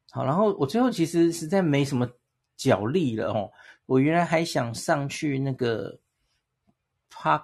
[0.10, 2.10] 好，然后我最后其实实在没什么
[2.56, 3.52] 脚力了哦，
[3.88, 6.00] 我原来还想上去那个。
[7.12, 7.44] Park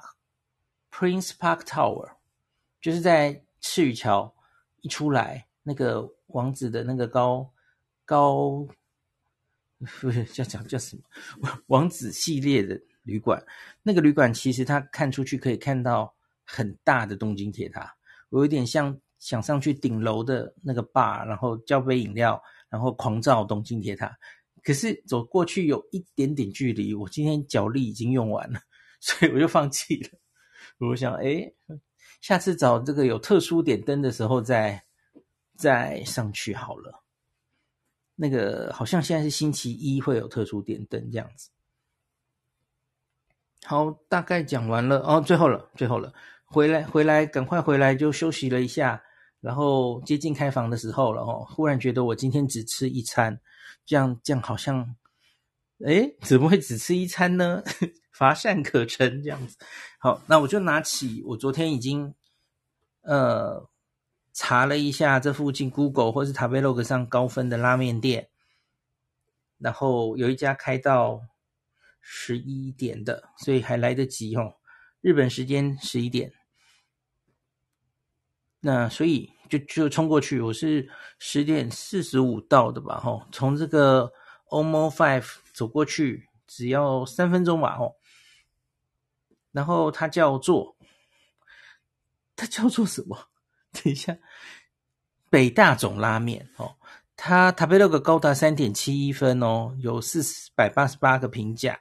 [0.91, 2.13] Prince Park Tower，
[2.81, 4.33] 就是在赤羽桥
[4.81, 7.51] 一出来，那个王子的那个高
[8.05, 8.67] 高
[10.01, 10.97] 不是叫叫叫什
[11.39, 13.43] 么王子系列的旅馆。
[13.83, 17.95] 那个旅馆其实它看出去可以看到很大的东京铁塔，
[18.29, 24.17] 我有点像想上去顶楼的那个吧然后叫杯饮料，然后狂照东京铁塔。
[24.63, 28.59] 可是走过去有一点点距离，我今天脚力已经用完了，
[29.01, 30.09] 所以我就放弃了。
[30.79, 31.53] 我想，哎，
[32.21, 34.83] 下次找这个有特殊点灯的时候再
[35.55, 37.03] 再上去好了。
[38.15, 41.49] 那个好像现在是星期一会有特殊点灯这样子。
[43.63, 46.13] 好，大概讲完了哦，最后了，最后了，
[46.45, 49.03] 回来回来，赶快回来就休息了一下，
[49.41, 53.39] 然后接近开房的时候了哦，忽然觉得我今天只吃一餐。
[53.85, 54.95] 这样这样好像，
[55.85, 57.63] 诶，怎么会只吃一餐呢？
[58.11, 59.57] 乏善可陈这样子。
[59.99, 62.15] 好，那我就拿起我昨天已经
[63.01, 63.69] 呃
[64.33, 68.29] 查了一下这附近 Google 或是 Tabelog 上高分的拉面店，
[69.59, 71.21] 然后有一家开到
[72.01, 74.55] 十一点的，所以还来得及哦。
[75.01, 76.33] 日本时间十一点，
[78.61, 79.33] 那所以。
[79.49, 84.11] 就就冲过去，我是十点四十五到的吧，吼，从这个
[84.49, 85.25] Omo Five
[85.57, 87.95] 走过去只要三分钟吧，哦。
[89.51, 90.77] 然后它叫做，
[92.35, 93.17] 它叫做什么？
[93.73, 94.15] 等一下，
[95.31, 96.75] 北大塚拉面，哦，
[97.15, 100.21] 它它被那个高达三点七一分哦，有四
[100.53, 101.79] 百八十八个评价。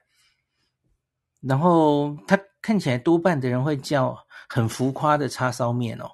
[1.43, 4.17] 然后它看起来多半的人会叫
[4.49, 6.11] 很浮夸的叉烧面哦。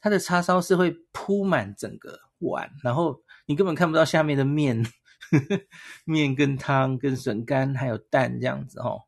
[0.00, 4.80] 它的叉烧是会铺满整个碗，然后你根本看不到下面的面，
[6.04, 9.02] 面跟汤跟笋干还有蛋这样子哦，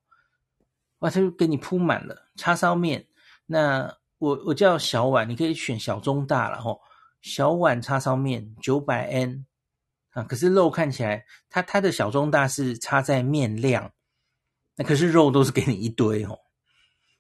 [1.00, 3.06] 哇，它就给你铺满了叉烧面。
[3.46, 6.80] 那我我叫小碗，你可以选小中大了吼。
[7.20, 9.46] 小碗叉烧面九百 N
[10.10, 13.92] 啊，可是肉看起来，它它的小中大是差在面量，
[14.76, 16.38] 那可是肉都是给你一堆哦。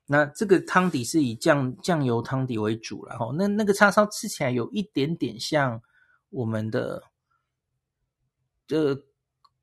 [0.06, 5.80] 那这个汤底是以酱酱油汤底为主，然后那那个叉烧吃起来有一点点像
[6.28, 7.02] 我们的
[8.66, 8.98] 这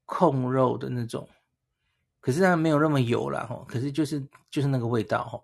[0.06, 1.28] 控肉的那种，
[2.20, 5.42] 可是它没有那么油了哈，可是就是就是那个味道哈。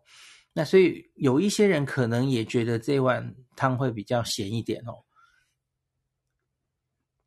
[0.53, 5.03] 那所以有一些人可能也觉得这碗汤会比较咸一点哦。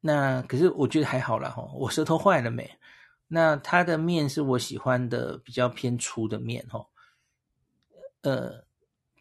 [0.01, 2.79] 那可是我觉得还好啦哈，我舌头坏了没？
[3.29, 6.85] 那它的面是我喜欢的比较偏粗的面哈。
[8.23, 8.65] 呃，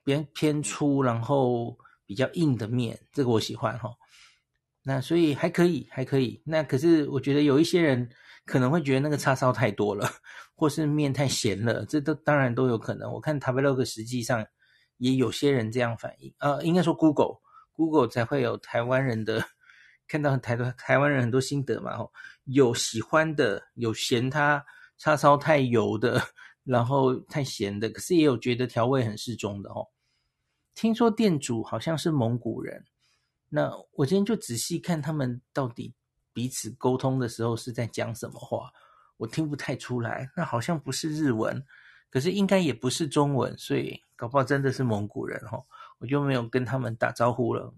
[0.03, 3.93] 偏偏粗，然后比较硬的面，这个我喜欢哈。
[4.84, 6.42] 那所以还可以，还可以。
[6.46, 8.10] 那可是我觉得有一些人
[8.46, 10.10] 可能会觉得那个叉烧太多了，
[10.56, 13.12] 或是面太咸了，这都当然都有可能。
[13.12, 14.46] 我看 Tablog 实际上
[14.98, 17.40] 也有些人这样反应，呃，应该说 Google
[17.72, 19.44] Google 才会有台湾人的
[20.08, 21.98] 看到台湾台湾人很多心得嘛。
[21.98, 22.12] 吼，
[22.46, 24.66] 有喜欢的，有嫌它
[24.98, 26.22] 叉烧太油的。
[26.66, 29.88] 然后太咸的，可是也有觉得调味很适中的哦。
[30.76, 32.86] 听说店主好像是蒙古人，
[33.50, 35.93] 那我今天就仔细看他们到底
[36.34, 38.72] 彼此沟通的时候是在讲什么话，
[39.18, 40.30] 我听不太出来。
[40.36, 41.66] 那好像不是日文，
[42.10, 45.66] 可是应该也不是中文，所以搞不好真的是蒙古人哦。
[45.97, 47.74] 我就没有跟他们打招呼了。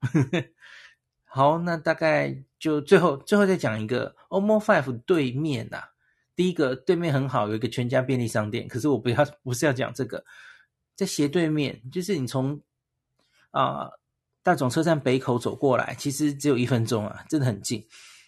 [1.24, 5.90] 好，那大概就最后最后再讲一个 Omo Five 对面、啊。
[6.36, 8.68] 第一个对面很好，有一个全家便利商店。
[8.68, 10.24] 可是我不要，不是要讲这个，
[10.94, 12.60] 在斜对面，就是你从
[13.50, 13.90] 啊、
[14.46, 17.84] 大总车站北口走过来，其实只有一分钟啊，真的很近。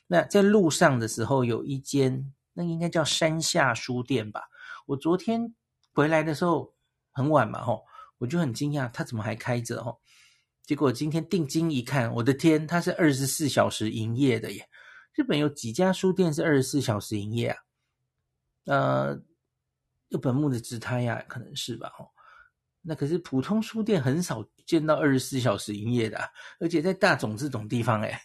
[0.08, 4.48] 那在路上的时候，有一间，那应该叫山下书店吧。
[4.86, 5.54] 我昨天
[5.94, 6.74] 回来的时候
[7.12, 7.84] 很晚嘛，吼，
[8.18, 9.80] 我就很惊讶，它怎么还开着？
[9.84, 10.00] 吼，
[10.64, 14.68] 结果今天定睛一看，我的天，它是二十四小时营业的耶！
[15.14, 17.62] 日本有几家书店是二十四小时营业啊？
[18.64, 19.22] 呃，
[20.08, 22.10] 日本木的直太呀，可能是吧，哦，
[22.82, 26.20] 那可是普通书店很少见到二十四小时营业的，
[26.60, 28.22] 而且在大塚这种地方，哎，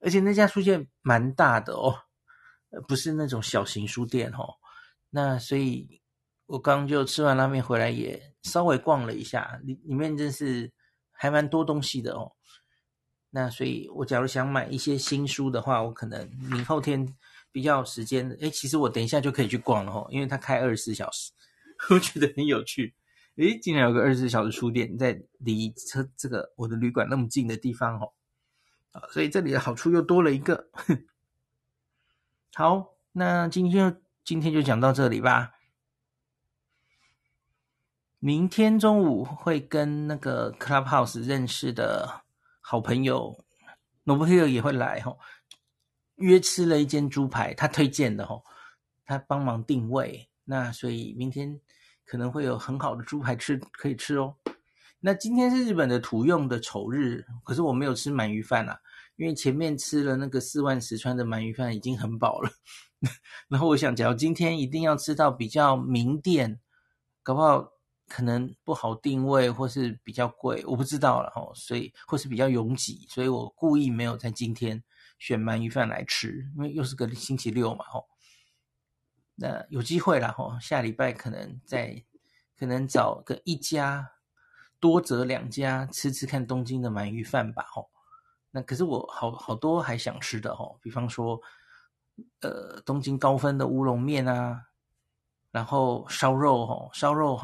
[0.00, 1.94] 而且那家书店蛮大的哦，
[2.88, 4.54] 不是那种小型书店哦。
[5.10, 6.00] 那所以，
[6.46, 10.72] 我刚就吃完拉面回来，也稍微逛了一下，里里面真是
[11.10, 12.32] 还蛮多东西的哦。
[13.30, 17.14] 那所以，我假如想买一些新书的话，我可能明后天。
[17.52, 21.32] 比较时间，诶，其实我等一下就可以去逛了吼，因为它开二十四小时，
[21.88, 22.94] 我觉得很有趣。
[23.36, 28.12] 诶，竟然有个二十四小时书店在离车这个我的旅馆那么近的地方哦，
[28.92, 30.70] 啊，所以这里的好处又多了一个。
[32.54, 35.52] 好，那今天今天就讲到这里吧。
[38.18, 42.22] 明天中午会跟那个 Clubhouse 认识的
[42.62, 43.44] 好朋友
[44.06, 45.18] Nobuhiro 也会来吼。
[46.14, 48.42] 约吃了一间猪排，他推荐的哦，
[49.04, 51.60] 他帮忙定位，那所以明天
[52.06, 54.34] 可能会有很好的猪排吃可以吃哦。
[55.00, 58.78] 那今天是日本的土用的丑日，可是我没有吃鳗鱼饭啊，
[59.16, 62.50] 因为前面吃了那个四万石川的鳗鱼饭已经很饱了。
[63.46, 66.58] 然后我想，假如今天一定要吃到比较名店，
[67.22, 67.68] 搞不好
[68.08, 71.42] 可能不好定位，或是比较贵，我不知道了哈。
[71.54, 74.82] 所以或是比较拥挤，所以我故意没有在今天
[75.18, 77.84] 选鳗鱼饭来吃，因为又是个星期六嘛。
[79.36, 82.02] 那有机会了哈，下礼拜可能再
[82.58, 84.12] 可能找个一家。
[84.78, 87.90] 多则两家吃吃看东京的鳗鱼饭吧，吼。
[88.50, 90.78] 那可是我好好多还想吃的，吼。
[90.82, 91.40] 比方说，
[92.40, 94.68] 呃，东京高分的乌龙面啊，
[95.50, 97.40] 然后烧肉，吼，烧肉，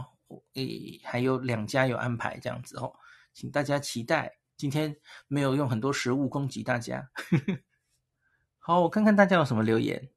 [0.53, 2.95] 诶，还有两家有安排这样子，吼，
[3.32, 4.36] 请大家期待。
[4.59, 4.95] 今天
[5.26, 7.11] 没有用很多食物攻击大家。
[8.61, 10.12] 好，我看看大家有什么留言。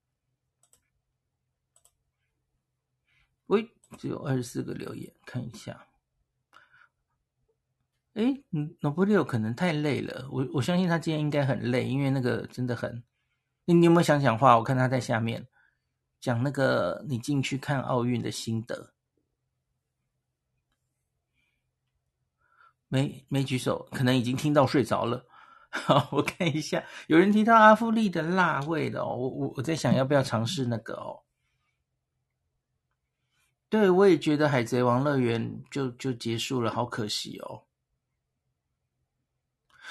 [3.98, 5.88] 只有二十四个留言，看一下。
[8.14, 13.04] 哎，嗯，Nobuo 可能太累了，我我相信他今天应该很累，因为那个真的很。
[13.66, 14.58] 你你有没有想讲话？
[14.58, 15.48] 我看他在下面
[16.22, 18.94] 讲那个你进去看奥运的心得，
[22.88, 25.26] 没没举手，可能已经听到睡着了。
[25.70, 31.25] 好，我看一下，有人提到阿芙丽的辣味的哦，我我我在想要不要尝试那个哦。
[33.70, 37.64] 对，我也觉得海贼王乐园就就结束了，好可惜哦。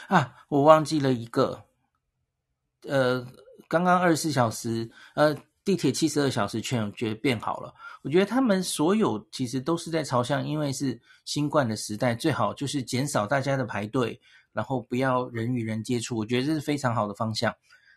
[0.09, 1.65] 啊，我忘记了一个，
[2.83, 3.27] 呃，
[3.69, 7.75] 刚刚二十四小时，呃，地铁七十二小时券，我觉得变好了。
[8.03, 14.21] 我觉得他们所有其实都是在朝向，因为是新冠的时代，最好就是减少大家的排队，
[14.53, 16.17] 然后不要人与人接触。
[16.17, 17.55] 我觉得这是非常好的方向。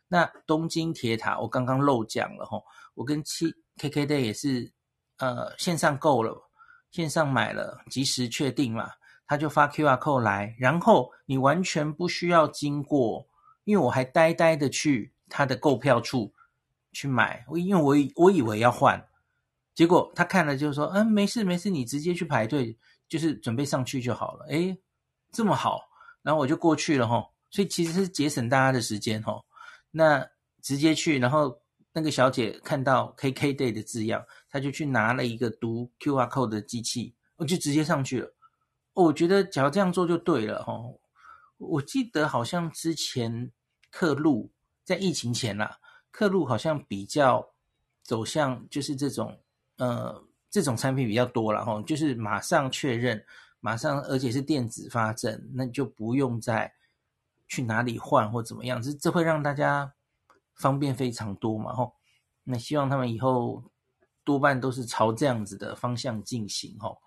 [0.07, 2.57] 那东京铁塔，我刚刚漏讲了哈，
[2.93, 4.71] 我跟七 KKday 也是，
[5.17, 6.49] 呃，线上购了，
[6.91, 8.91] 线上买了，及时确定嘛。
[9.29, 13.27] 他就发 QR code 来，然后你完全不需要经过，
[13.65, 16.33] 因为我还呆呆的去他的购票处
[16.93, 19.05] 去买，我因为我我以为要换，
[19.75, 22.77] 结果他看了就说，嗯，没事没事，你直接去排队，
[23.09, 24.45] 就是准备上去就好了。
[24.45, 24.77] 诶，
[25.33, 25.81] 这么好，
[26.21, 29.43] 然后我就过去了齁，所以其实是节省大家的时间齁。
[29.91, 30.25] 那
[30.61, 31.59] 直接去，然后
[31.97, 38.31] 那个小姐看到 KKday 的字样，她就去拿了一个读 QR code 的机器，我就直接上去了。
[38.93, 40.79] 我觉得只要这样做就对了哈。
[41.57, 43.51] 我记得好像之前
[43.89, 44.51] 客路
[44.83, 45.79] 在疫情前啦，
[46.11, 47.49] 客路好像比较
[48.03, 49.35] 走向就是这种
[49.77, 53.25] 呃这种产品比较多了哈，就是马上确认，
[53.59, 56.71] 马上而且是电子发证，那就不用再
[57.47, 59.91] 去哪里换或怎么样，这这会让大家
[60.57, 61.93] 方便非常多嘛吼。
[62.43, 63.63] 那希望他们以后
[64.23, 66.97] 多半都是朝这样子的方向进行吼。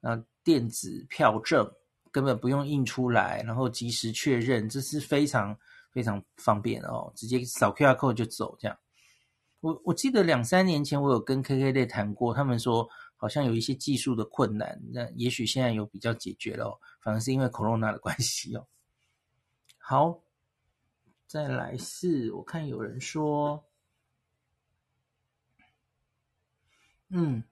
[0.00, 1.70] 那电子票证
[2.12, 5.58] 根本不用印出来，然后即时确认，这是非常
[5.90, 8.78] 非常方便哦，直接扫 QR code 就走这样。
[9.60, 18.66] 我我记得两三年前我有跟 KK 队谈过，他们说好像有一些技术的困难，那也许现在有比较解决了哦，反而是因为 Corona 的关系哦。
[19.78, 20.20] 好，
[21.26, 23.64] 再来是我看有人说，
[27.08, 27.42] 嗯。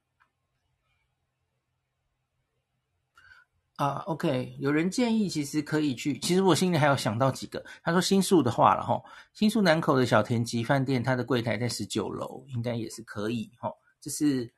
[3.76, 7.64] 啊，OK，有人建议其实可以去，其实我心里还有想到几个。
[7.82, 9.02] 他说新宿的话了哈，
[9.32, 13.68] 新宿南口的小田急饭店，它的柜台在十九楼，应该也是可以哈，
[14.00, 14.48] 这是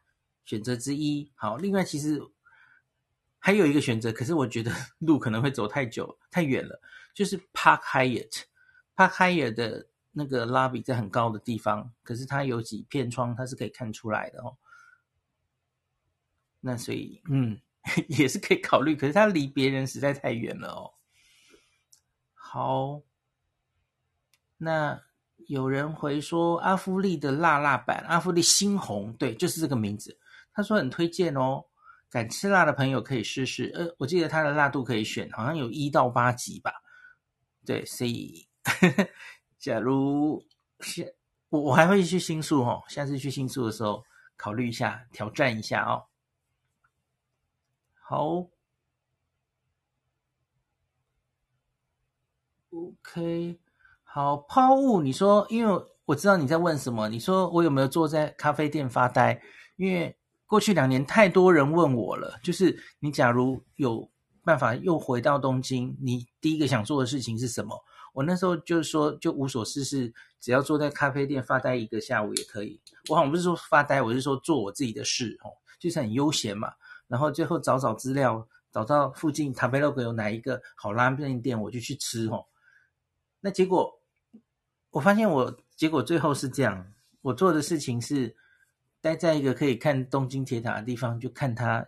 [0.45, 1.33] 选择之一。
[1.35, 2.21] 好，另外其实
[3.39, 6.79] 还有一个选择，可是我觉得 路可能会走太久太远了，
[7.14, 8.43] 就是 Park hyat
[8.97, 14.57] Hyatt，Park Hyatt 的那个拉比在很高的地方，可是它有几片窗，它是可以看出来的哦。
[16.61, 17.61] 那所以，嗯。
[18.09, 20.90] 也是可以考虑，可是它离别人实在太远了哦。
[22.34, 23.01] 好，
[24.57, 25.01] 那
[25.47, 30.18] 有人回说阿芙丽的辣辣版，阿芙丽猩红，对，就是这个名字。
[30.53, 31.64] 他说很推荐哦，
[32.11, 33.70] 敢吃辣的朋友可以试试。
[33.72, 36.72] 呃，我记得它的辣度可以选，好像有一到八级吧。
[37.64, 38.45] 对，所以
[39.59, 40.43] 假如
[40.81, 41.05] 下
[41.49, 44.05] 我我还会去新宿哦，下次去新宿的时候
[44.37, 46.05] 考虑一下，挑战一下哦。
[47.95, 48.47] 好
[52.71, 53.59] ，OK，
[54.05, 57.09] 好，抛物，你说，因为我知道你在问什么。
[57.09, 59.41] 你说我有没有坐在咖啡店发呆？
[59.77, 64.09] 因为过去两年太多人问我了，就是你假如有
[64.45, 67.83] 办法又回到东京，你第一个想做的事情是什么？
[68.17, 70.11] 我那时候就是说，就无所事事，
[70.41, 72.81] 只要坐在咖啡店发呆一个下午也可以。
[73.11, 76.73] 我好像不是说发呆，我是说做我自己的事哦，就是很悠闲嘛。
[77.09, 82.47] 然后最后找找资料，找到附近 Tabelog 有哪一个好拉面店，我就去吃哦。
[83.41, 84.01] 那结果
[84.93, 86.91] 我发现我结果最后是这样，
[87.21, 88.35] 我做的事情是
[89.03, 91.87] 待在一个可以看东京铁塔的地方，就看他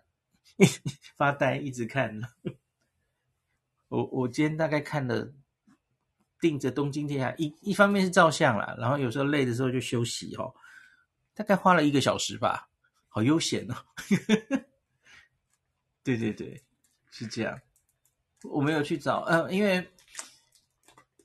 [1.17, 2.21] 发呆，一直看。
[3.89, 5.33] 我我今天大概看了。
[6.41, 10.55] 定着东京铁塔，一一方面是照相啦，然后有时候累的时候就休息哦，
[11.35, 12.69] 大概花了一个小时吧，
[13.09, 13.75] 好悠闲哦。
[16.03, 16.63] 对对对，
[17.11, 17.61] 是这样。
[18.45, 19.91] 我没有去找，呃，因为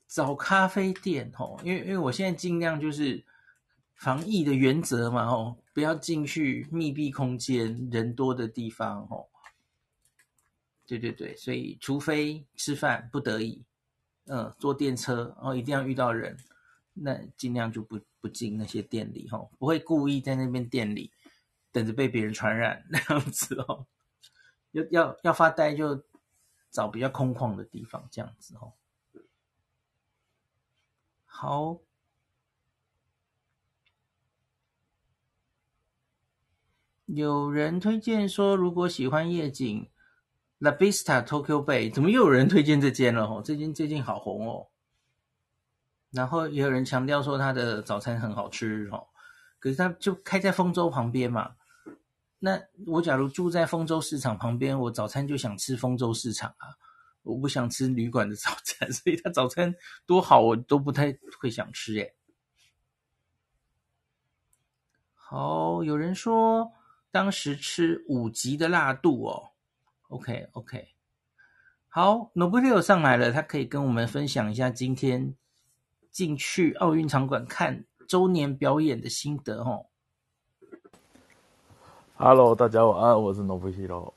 [0.07, 3.23] 找咖啡店哦，因为因为我现在尽量就是
[3.95, 9.27] 防疫的原则嘛哦，不要进去密闭空间、人多的地方哦。
[10.85, 13.63] 对对对，所以除非吃饭不得已。
[14.25, 16.37] 嗯，坐电车，然后一定要遇到人，
[16.93, 21.11] 那尽量就不不进那些店里吼，不会故意在那边店里
[21.73, 23.85] 等着被别人传染 那样子哦。
[24.71, 26.03] 要要要发呆就
[26.71, 28.73] 找比较空旷的地方，这样子哦。
[31.25, 31.79] 好，
[37.07, 39.89] 有人推荐说，如果喜欢夜景。
[40.63, 43.25] La Vista Tokyo Bay 怎么又有人推荐这间了？
[43.25, 44.67] 哦，这间最近好红哦。
[46.09, 49.07] 然后也有人强调说他的早餐很好吃哦，
[49.59, 51.55] 可是他就开在丰州旁边嘛。
[52.39, 52.57] 那
[52.87, 56.71] 我假如住在丰州市场旁边，我早餐就想吃丰州市场啊，
[57.23, 62.15] 我不想吃旅馆的早餐，所以他早餐多好我都不太会想吃耶。
[65.13, 66.71] 好，有人说
[67.11, 69.49] 当时吃五级的辣度哦。
[70.09, 70.87] OK OK，
[71.89, 75.33] 好，Nobuhiro 上来了，他可以跟我们分享一下今天
[76.11, 79.87] 进去奥运场馆看周年表演的心得哦。
[82.15, 84.13] Hello，大家晚安，我是 Nobuhiro。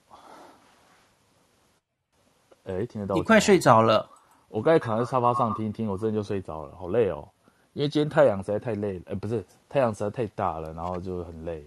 [2.64, 3.14] 哎，听得到？
[3.14, 4.10] 你快睡着了。
[4.48, 7.26] 我刚才躺在沙发上听听，我真的就睡着了，好累哦。
[7.72, 11.66] 因为今天太阳实在太累了，哎，不是，太阳实在太大了，然后就很累。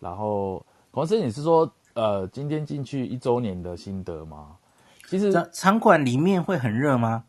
[0.00, 1.70] 然后，黄生，你是说？
[1.96, 4.54] 呃，今天进去一周年的心得吗？
[5.08, 7.24] 其实场场馆里面会很热吗？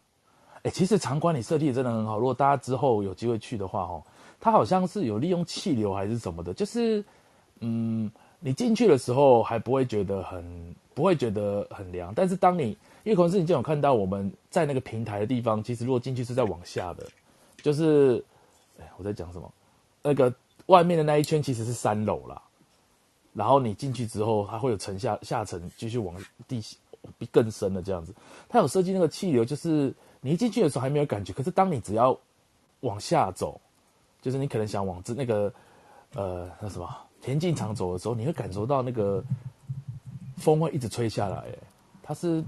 [0.63, 2.20] 哎，其实场馆里设计真的很好。
[2.20, 4.03] 如果大家之后有机会去的话，哦，
[4.41, 7.01] 它好像是有利用气流还是什么的，就是，
[7.61, 8.11] 嗯，
[8.41, 12.72] 你进去的时候还不会觉得很不会觉得很凉，但是当你
[13.05, 17.07] 因为可能是你就有看到我们在那个平台的地方，其实如果进去是在往下的，
[17.61, 18.22] 就是，
[18.82, 19.49] 哎，我在讲什么？
[20.03, 20.34] 那个
[20.65, 22.41] 外面的那一圈其实是三楼啦。
[23.38, 26.16] 然后你进去之后，它会有沉下下沉，继续往
[26.48, 26.76] 地下
[27.32, 28.12] 更深的这样子。
[28.50, 32.18] 它有设计那个气流，就是你一进去的时候还没有感觉，可是当你只要
[32.80, 33.62] 往下走，
[34.24, 35.54] 就是你可能想往这那个
[36.16, 36.90] 呃那什么
[37.22, 39.24] 田径场走的时候，你会感受到那个
[40.38, 41.38] 风会一直吹下来。
[41.38, 41.54] 哎，
[42.02, 42.44] 它是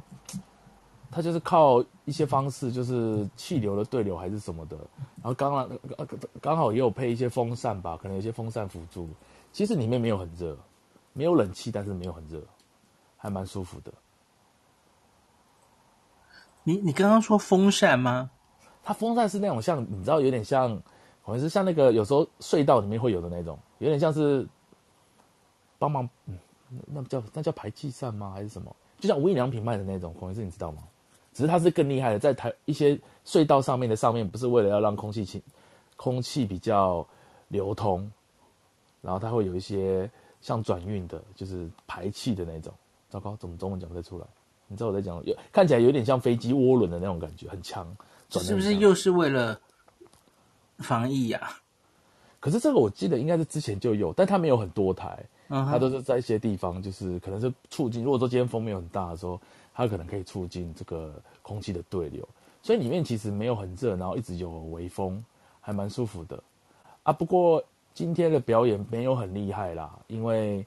[1.12, 4.76] 它就是靠一些方式，就是气流的对流还是什么的。
[5.22, 5.80] 然后刚刚
[6.42, 9.08] 刚好也有配一些风扇吧，可能有些风扇辅助。
[9.54, 10.58] 其实里面没有很热。
[11.14, 12.42] 没有冷气，但是没有很热，
[13.18, 13.92] 还蛮舒服的。
[16.64, 18.30] 你你刚刚说风扇吗？
[18.84, 20.82] 它风扇是那种像你知道，有点像，
[21.22, 24.48] 好像是像那个有时候隧道里面会有的那种，有点像是
[25.78, 26.38] 帮忙，嗯，
[26.88, 28.32] 那叫那叫排气扇吗？
[28.32, 28.76] 还是什么？
[29.00, 30.84] 就像无印良品卖的那种，可能是你知道吗？
[31.34, 35.42] 只是它是更厉害的，在台一些隧道上面的上面，不是为了要让空气清
[35.96, 37.08] 空气比较
[37.48, 38.12] 流通，
[39.02, 40.10] 然后它会有一些。
[40.42, 42.74] 像转运的，就是排气的那种。
[43.10, 44.26] 糟糕，怎么中文讲不太出来？
[44.68, 47.88] 你知道我在讲，有看起来有点像飞机涡轮的那种感觉，很强。
[48.30, 49.60] 这是不是又是为了
[50.78, 51.58] 防疫呀、啊？
[52.40, 58.04] 可是这个我记得应该是之前就有，但它没有很多台，它都是在一些地方，就是可能是促进。
[58.04, 59.42] 如果说今天风没有很大的时候，
[59.74, 62.30] 它可能可以促进这个空气的对流，
[62.62, 65.26] 所以里面其实没有很热，然后一直有微风，
[65.60, 66.44] 还蛮舒服的
[67.02, 67.12] 啊。
[67.12, 67.64] 不过。
[68.00, 70.66] 今天的表演没有很厉害啦，因为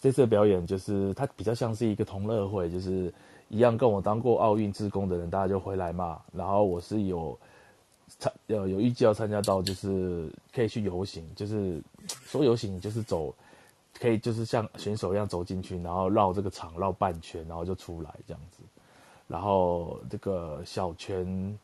[0.00, 3.12] 这次的表演就是它比较像是一个同乐会，就是
[3.50, 6.22] 一样跟我当过奥运志工的人，大家就回来嘛。
[6.32, 7.38] 然后我是有
[8.18, 13.34] 参有有预计要参加到，就是可以去游行，就是说游行就是走，
[14.00, 18.62] 可以就是像选手一样走进去，然后绕这个场绕半圈，然后就出来这样子。
[19.28, 21.58] 然后这个小泉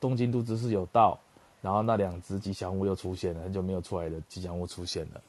[0.00, 1.20] 东京都知事有到。
[1.60, 5.20] 然后那两只吉祥物又出现了，很久没有出来的吉祥物出现了，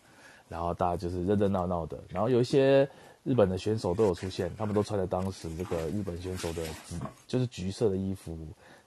[0.48, 2.88] 然后大家就是热热闹闹的，然后有一些
[3.24, 8.38] 日本的选手都有出现，他们都穿着当时这个日本选手的紫，就是橘色的衣服，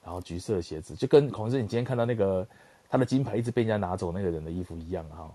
[0.04, 2.46] 然后橘色的鞋子，就跟孔师你今天看到那个
[2.88, 5.30] 他的金牌一直被人家拿走那个人的衣服一样哈，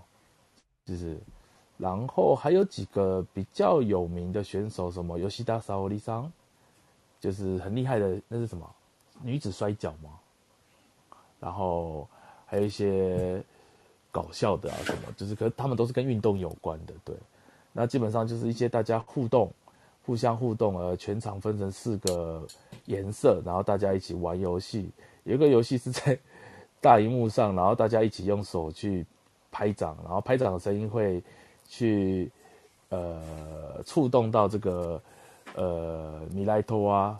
[0.84, 1.18] 就是，
[1.76, 6.32] 然后还有几个比较有名的选手，什么吉田沙保里桑，
[7.20, 8.68] 就是很厉害的，那是什么？
[9.22, 10.10] 女子摔跤嘛，
[11.40, 12.08] 然后
[12.46, 13.42] 还有一些
[14.10, 17.14] 搞笑的啊什么，就是可是他们都是跟运动有关的，对。
[17.72, 19.52] 那基本上就是一些大家互动，
[20.04, 22.44] 互相互动，呃，全场分成四个
[22.86, 24.90] 颜色，然后大家一起玩游戏。
[25.24, 26.18] 有一个游戏是在
[26.80, 29.06] 大荧幕上，然后大家一起用手去
[29.52, 31.22] 拍掌，然后拍掌的声音会
[31.68, 32.30] 去
[32.88, 33.22] 呃
[33.84, 35.00] 触动到这个
[35.54, 37.18] 呃米莱托啊，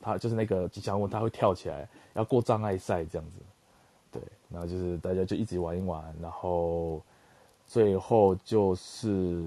[0.00, 3.36] 他就是那个吉祥物，他会跳起来，要过障碍赛这样子。
[4.10, 7.02] 对，然后就是大家就一直玩一玩，然后。
[7.70, 9.44] 最后就是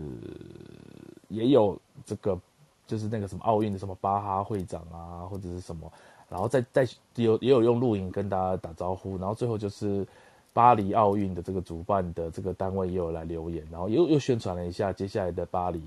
[1.27, 2.39] 也有这个，
[2.85, 5.91] 就是那个什么奥运的什么巴哈会长啊，或者是什么，
[6.29, 10.05] 然后再再有也有用录影跟大家打招呼，然后最后就是
[10.53, 15.81] 巴黎奥运的这个主办的这个单位也有来留言，然后又又宣传了一下接下来的巴黎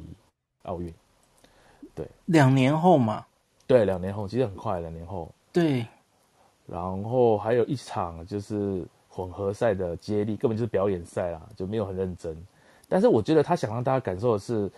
[0.65, 0.93] 奥运。
[1.95, 3.25] 对，两年后嘛。
[3.65, 5.31] 对，两年后其实很快，两年后。
[5.53, 5.87] 对，
[6.67, 8.85] 然后还有一场就是。
[9.17, 12.37] 混合赛的接力根本就是表演赛啦，就没有很认真。
[12.89, 14.69] 但是我觉得他想让大家感受的是，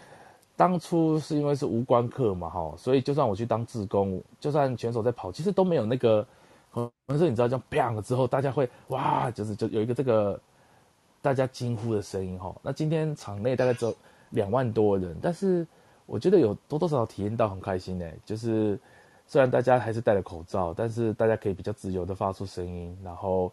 [0.55, 6.27] 当初是因为是无关课嘛，哈，所以就算我去当志工，就算选手在跑，其实都没有那个，
[6.71, 10.39] 可是你知道这样砰了之后，大家会哇，就是就有一个这个
[11.23, 12.55] 大家惊呼的声音哈。
[12.61, 13.97] 那今天场内大概只有
[14.33, 15.67] 两万多人，但是
[16.05, 18.79] 我觉得有多多少少体验到很开心呢，就是
[19.27, 23.53] 虽然大家还是戴了口罩，但是大家可以比较自由的发出声音，然后。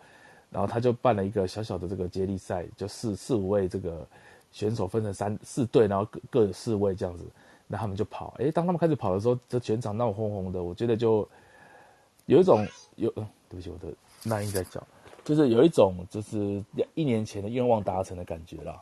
[0.51, 4.07] 然后他就办了一个小小的这个接力赛，就四四五位这个
[4.51, 7.25] 选手分成三四队，然后各各有四位这样子，
[7.65, 8.35] 那他们就跑。
[8.37, 11.27] 诶，当他们开始跑的时候，这全场闹哄哄的，我觉得就
[12.27, 12.63] 有一种
[12.97, 14.79] 有，嗯，对不起，我的那英在叫，
[15.25, 16.63] 就是有一种就是
[16.93, 18.79] 一年前的愿望达成的感觉啦，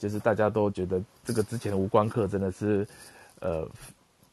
[0.00, 2.84] 就是大家都觉得这个之前的无关课真的是，
[3.38, 3.64] 呃。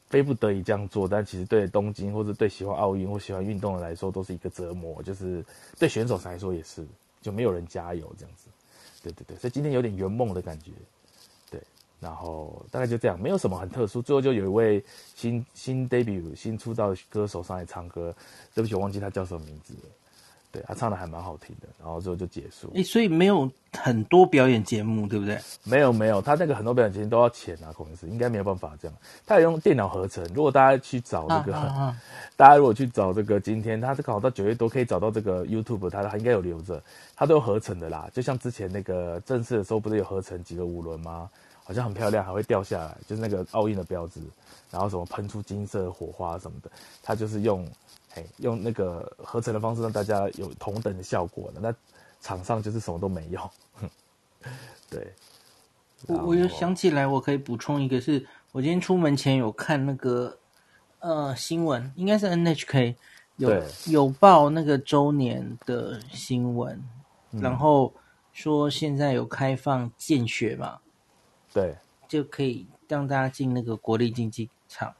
[0.08, 5.02] 非不得已这样做，但其实对东京或者对喜欢奥运或喜欢运动的来说，都是一个折磨。
[5.02, 5.44] 就是
[5.78, 6.86] 对选手来说也是，
[7.20, 8.48] 就没有人加油这样子。
[9.02, 10.70] 对对对，所以今天有点圆梦的感觉。
[11.50, 11.60] 对，
[12.00, 14.00] 然后大概就这样，没有什么很特殊。
[14.00, 14.84] 最后就有一位
[15.14, 18.14] 新新 debut 新出道的歌手上来唱歌，
[18.54, 19.80] 对不起，我忘记他叫什么名字了。
[20.56, 22.70] 对，他唱的还蛮好听的，然后之后就结束。
[22.72, 25.38] 诶，所以没有很多表演节目，对不对？
[25.64, 28.96] 没有没有，他那个很多表演节目都要钱啊，可能是应该没有办法这样。
[29.26, 30.24] 他也用电脑合成。
[30.32, 32.02] 如果大家去找这个，啊啊啊
[32.36, 36.82] 大家如果去找这个，今天他这个好到九月多可以找到这个 YouTube，他他应该有留着，
[37.14, 38.08] 他都有合成的啦。
[38.14, 41.28] 就像之前那个正式的时候，不是有合成几个五轮吗？
[41.62, 44.20] 好像很漂亮，还会掉下来，就是那个奥运的标志，
[44.70, 46.70] 然后什么喷出金色火花什么的，
[47.02, 47.68] 他就是用。
[48.38, 51.74] 用那个合成的方式让大家有同等的效果的，那
[52.20, 53.50] 场上就是什么都没有。
[54.88, 55.12] 对，
[56.06, 60.38] 我我又想起来，我可以补充一个是，是我今天出门前有看那个
[61.00, 62.94] 呃新闻，应该是 NHK
[63.36, 66.82] 有有报那个周年的新闻，
[67.32, 67.92] 嗯，然后
[68.32, 70.78] 说现在有开放见学嘛，
[71.52, 71.76] 对，
[72.08, 74.94] 就可以让大家进那个国立竞技场，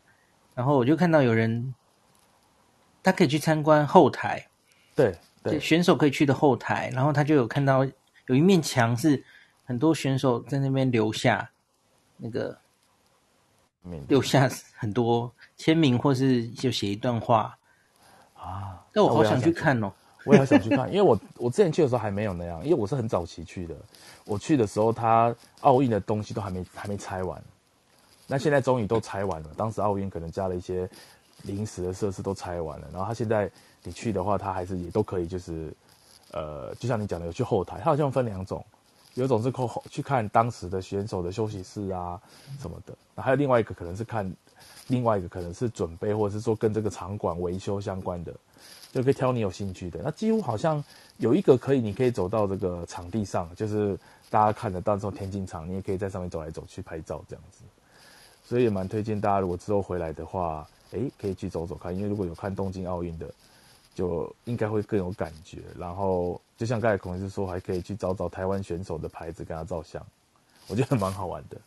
[0.54, 1.74] 然后我就看到有人。
[3.06, 4.44] 他可以去参观后台，
[4.96, 7.84] 对对，选手可以去的后台，然后他就有看到
[8.26, 9.22] 有一面墙是
[9.64, 11.48] 很多选手在那边留下
[12.16, 12.58] 那个，
[14.08, 17.56] 留下很多签名或是就写一段话
[18.34, 18.84] 啊。
[18.92, 19.92] 但我好想去看哦，
[20.24, 23.76] 我也好想去看，因为我 我之前去的时候还没有那样，因为我是很早期去的，
[24.24, 27.40] 我去的时候他奥运的东西都还没还没拆完，
[28.26, 30.90] 那现在终于都拆完了，当时奥运可能加了一些。
[31.46, 33.50] 临时的设施都拆完了，然后他现在
[33.84, 35.72] 你去的话，他还是也都可以，就是，
[36.32, 38.64] 呃，就像你讲的，有去后台，他好像分两种，
[39.14, 42.20] 有一种是后去看当时的选手的休息室啊
[42.60, 44.30] 什么的，那还有另外一个可能是看，
[44.88, 48.34] 另外一个可能是准备或者是说跟这个场馆维修相关的，
[48.92, 50.00] 就可以挑你有兴趣的。
[50.02, 50.82] 那几乎好像
[51.18, 53.96] 有一个可以，你可以走到这个场地上，就是
[54.30, 57.62] 大家看得到这种田径场，你也可以在上面走来走去拍照这样子，
[58.44, 60.66] 所以也蛮推荐大家，如果之后回来的话。
[60.92, 63.32] 诶，可以去走走看，因为如果有看东京奥运的，
[63.94, 65.62] 就应该会更有感觉。
[65.78, 70.04] 然后，就像刚才孔医师说，还可以去找找台湾选手的牌子，跟他照相，
[70.68, 71.60] 我觉得蛮好玩的。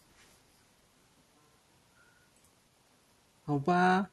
[3.45, 4.09] 好吧，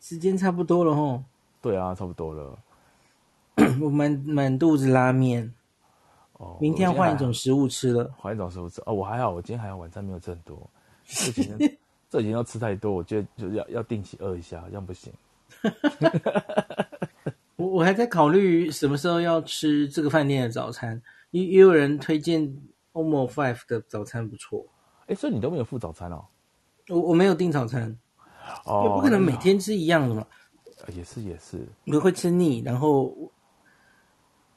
[0.00, 1.22] 时间差不多了吼。
[1.60, 2.58] 对啊，差不多了。
[3.82, 5.52] 我满满肚子拉面。
[6.34, 6.56] 哦。
[6.60, 8.10] 明天要换一种食物吃了。
[8.16, 10.58] 换一种食物吃哦，我还好，我今天还好，晚餐没有吃很多。
[11.04, 11.58] 这几天
[12.10, 15.12] 这几天要吃太多，我觉得就要要定期饿一下，这样不行。
[17.54, 21.00] 我我还在考虑什么时候要吃这个饭店的早餐，
[21.30, 22.42] 也也有人推荐
[22.92, 24.66] Omo Five 的早餐不错。
[25.06, 26.24] 哎，所以你都没有付早餐哦？
[26.88, 27.96] 我我没有订早餐，
[28.64, 30.26] 哦，也不可能每天吃一样的嘛。
[30.88, 33.14] 也是也是，你会吃腻，然后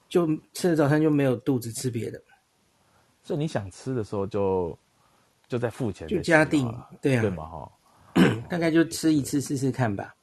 [0.07, 2.19] 就吃了早餐就没有肚子吃别的。
[3.21, 4.77] 所以你想吃的时候就
[5.53, 6.65] 就在付钱，就加定，
[6.99, 7.71] 对啊，对嘛哈，
[8.49, 10.15] 大概就吃一次试试看吧。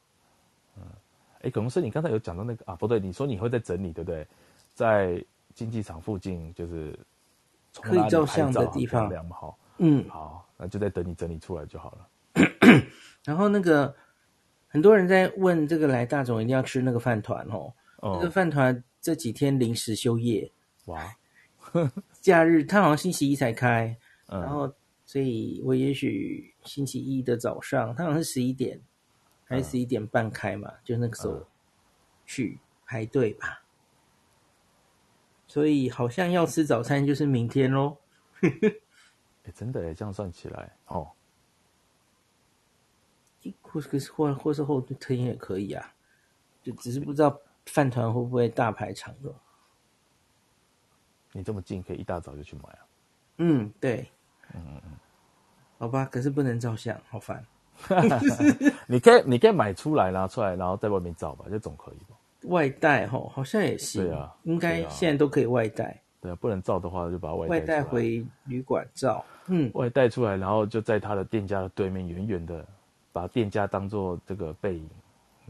[0.77, 0.83] 嗯，
[1.43, 4.27] 哎，可能是你刚才有讲到那个啊，不对，你说你会在整理，对不对？
[4.75, 5.25] 在
[5.55, 6.99] 竞技场附近就是
[7.81, 12.09] 可以照相的地方，好，嗯，好，那就在等你整理出来就好了。
[13.23, 13.95] 然后那个
[14.67, 20.51] 很多人在问这个来大总一定要吃那个饭团哦，哦，这个饭团这几天临时休业，
[20.87, 21.01] 哇。
[22.21, 24.69] 假日他好像星期一才开，嗯、然后
[25.11, 28.85] 所以我也许星期一的早上，他好像是十一点、嗯、
[29.45, 31.45] 还是十一点半开嘛，就那个时候
[32.25, 33.65] 去排队吧。
[35.49, 37.97] 所以好像要吃早餐就是明天喽。
[38.41, 41.11] 哎，真的哎，这样算起来哦，
[43.61, 45.93] 或可是或或是后天也可以啊，
[46.63, 47.37] 就只是不知道
[47.67, 49.35] 饭团会不会大排长龙。
[51.33, 52.87] 你这么近，可以一大早就去买啊？
[53.39, 54.09] 嗯，对，
[54.55, 54.91] 嗯嗯嗯，
[55.79, 57.45] 好吧，可是不能照相，好烦。
[58.87, 62.17] 你可以，你可以买出来拿出来，然后在外面照吧，这总可以吧？
[62.45, 64.05] 外带吼，好像也行。
[64.05, 65.99] 对啊，应该现在都可以外带。
[66.21, 69.25] 对啊，不能照的话，就把外外带回旅馆照。
[69.47, 72.67] 嗯，外带出来，然后就在他的店家的对面，远远的
[73.13, 74.89] 把店家当做这个背影。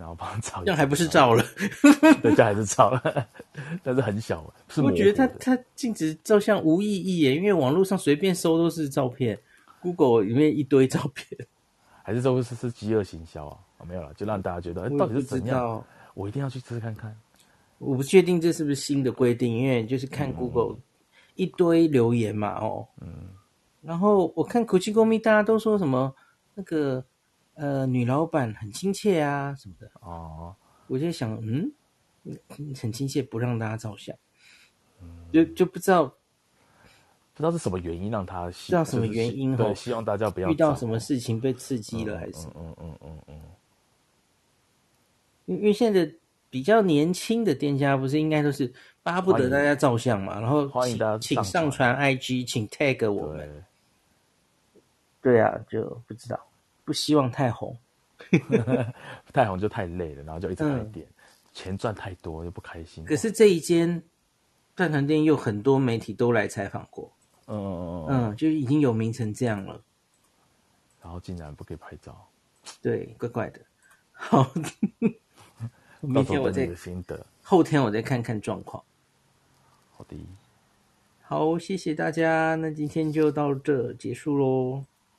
[0.01, 1.45] 然后帮他照，这样还不是照了？
[2.23, 3.29] 对，这还是照了，
[3.83, 4.43] 但是很小。
[4.71, 9.39] 是我觉得他他禁止照相无意义耶，因为网络上随便搜都是照片
[9.83, 11.47] ，Google 里面一堆照片，
[12.03, 13.59] 还是说是是饥饿行销啊？
[13.77, 15.85] 哦，没有了，就让大家觉得到底是怎样？
[16.15, 17.15] 我一定要去吃看看。
[17.77, 20.79] 我不确定这是不是新的规定，因为就是看 Google
[21.35, 23.29] 一堆留言嘛，哦，嗯，
[23.83, 26.15] 然后我看 Kuchikomi 大家都说什么
[26.55, 27.05] 那个。
[27.61, 30.57] 呃，女老板很亲切啊，什么的哦。
[30.87, 31.71] 我就想，嗯，
[32.75, 34.17] 很亲切，不让大家照相，
[35.03, 36.15] 嗯、就就不知道，不
[37.37, 43.35] 知道是什么原因让他，不知道什么原因，对，希望大家不要遇到什么事情被刺激了，还是嗯嗯嗯嗯嗯。
[45.45, 46.13] 因、嗯、因为现在的
[46.49, 53.65] 比较年轻的店家，不是应该都是巴不得大家照相嘛，然后欢迎大家请上传 IG，请 tag 我们。
[55.21, 56.41] 对啊，就不知道。
[56.91, 57.79] 不希望太红，
[59.33, 61.15] 太红就太累了，然后就一直开店，嗯、
[61.53, 63.05] 钱赚太多又不开心。
[63.05, 64.03] 可是这一间
[64.75, 67.09] 饭团店又很多媒体都来采访过，
[67.47, 69.81] 嗯嗯就已经有名成这样了，
[71.01, 72.29] 然后竟然不可以拍照，
[72.83, 73.61] 对，怪怪的。
[74.11, 74.53] 好，
[76.03, 76.69] 明天我再
[77.41, 78.83] 后天我再看看状况。
[79.93, 80.17] 好的，
[81.23, 84.85] 好，谢谢大家，那今天就到这结束喽。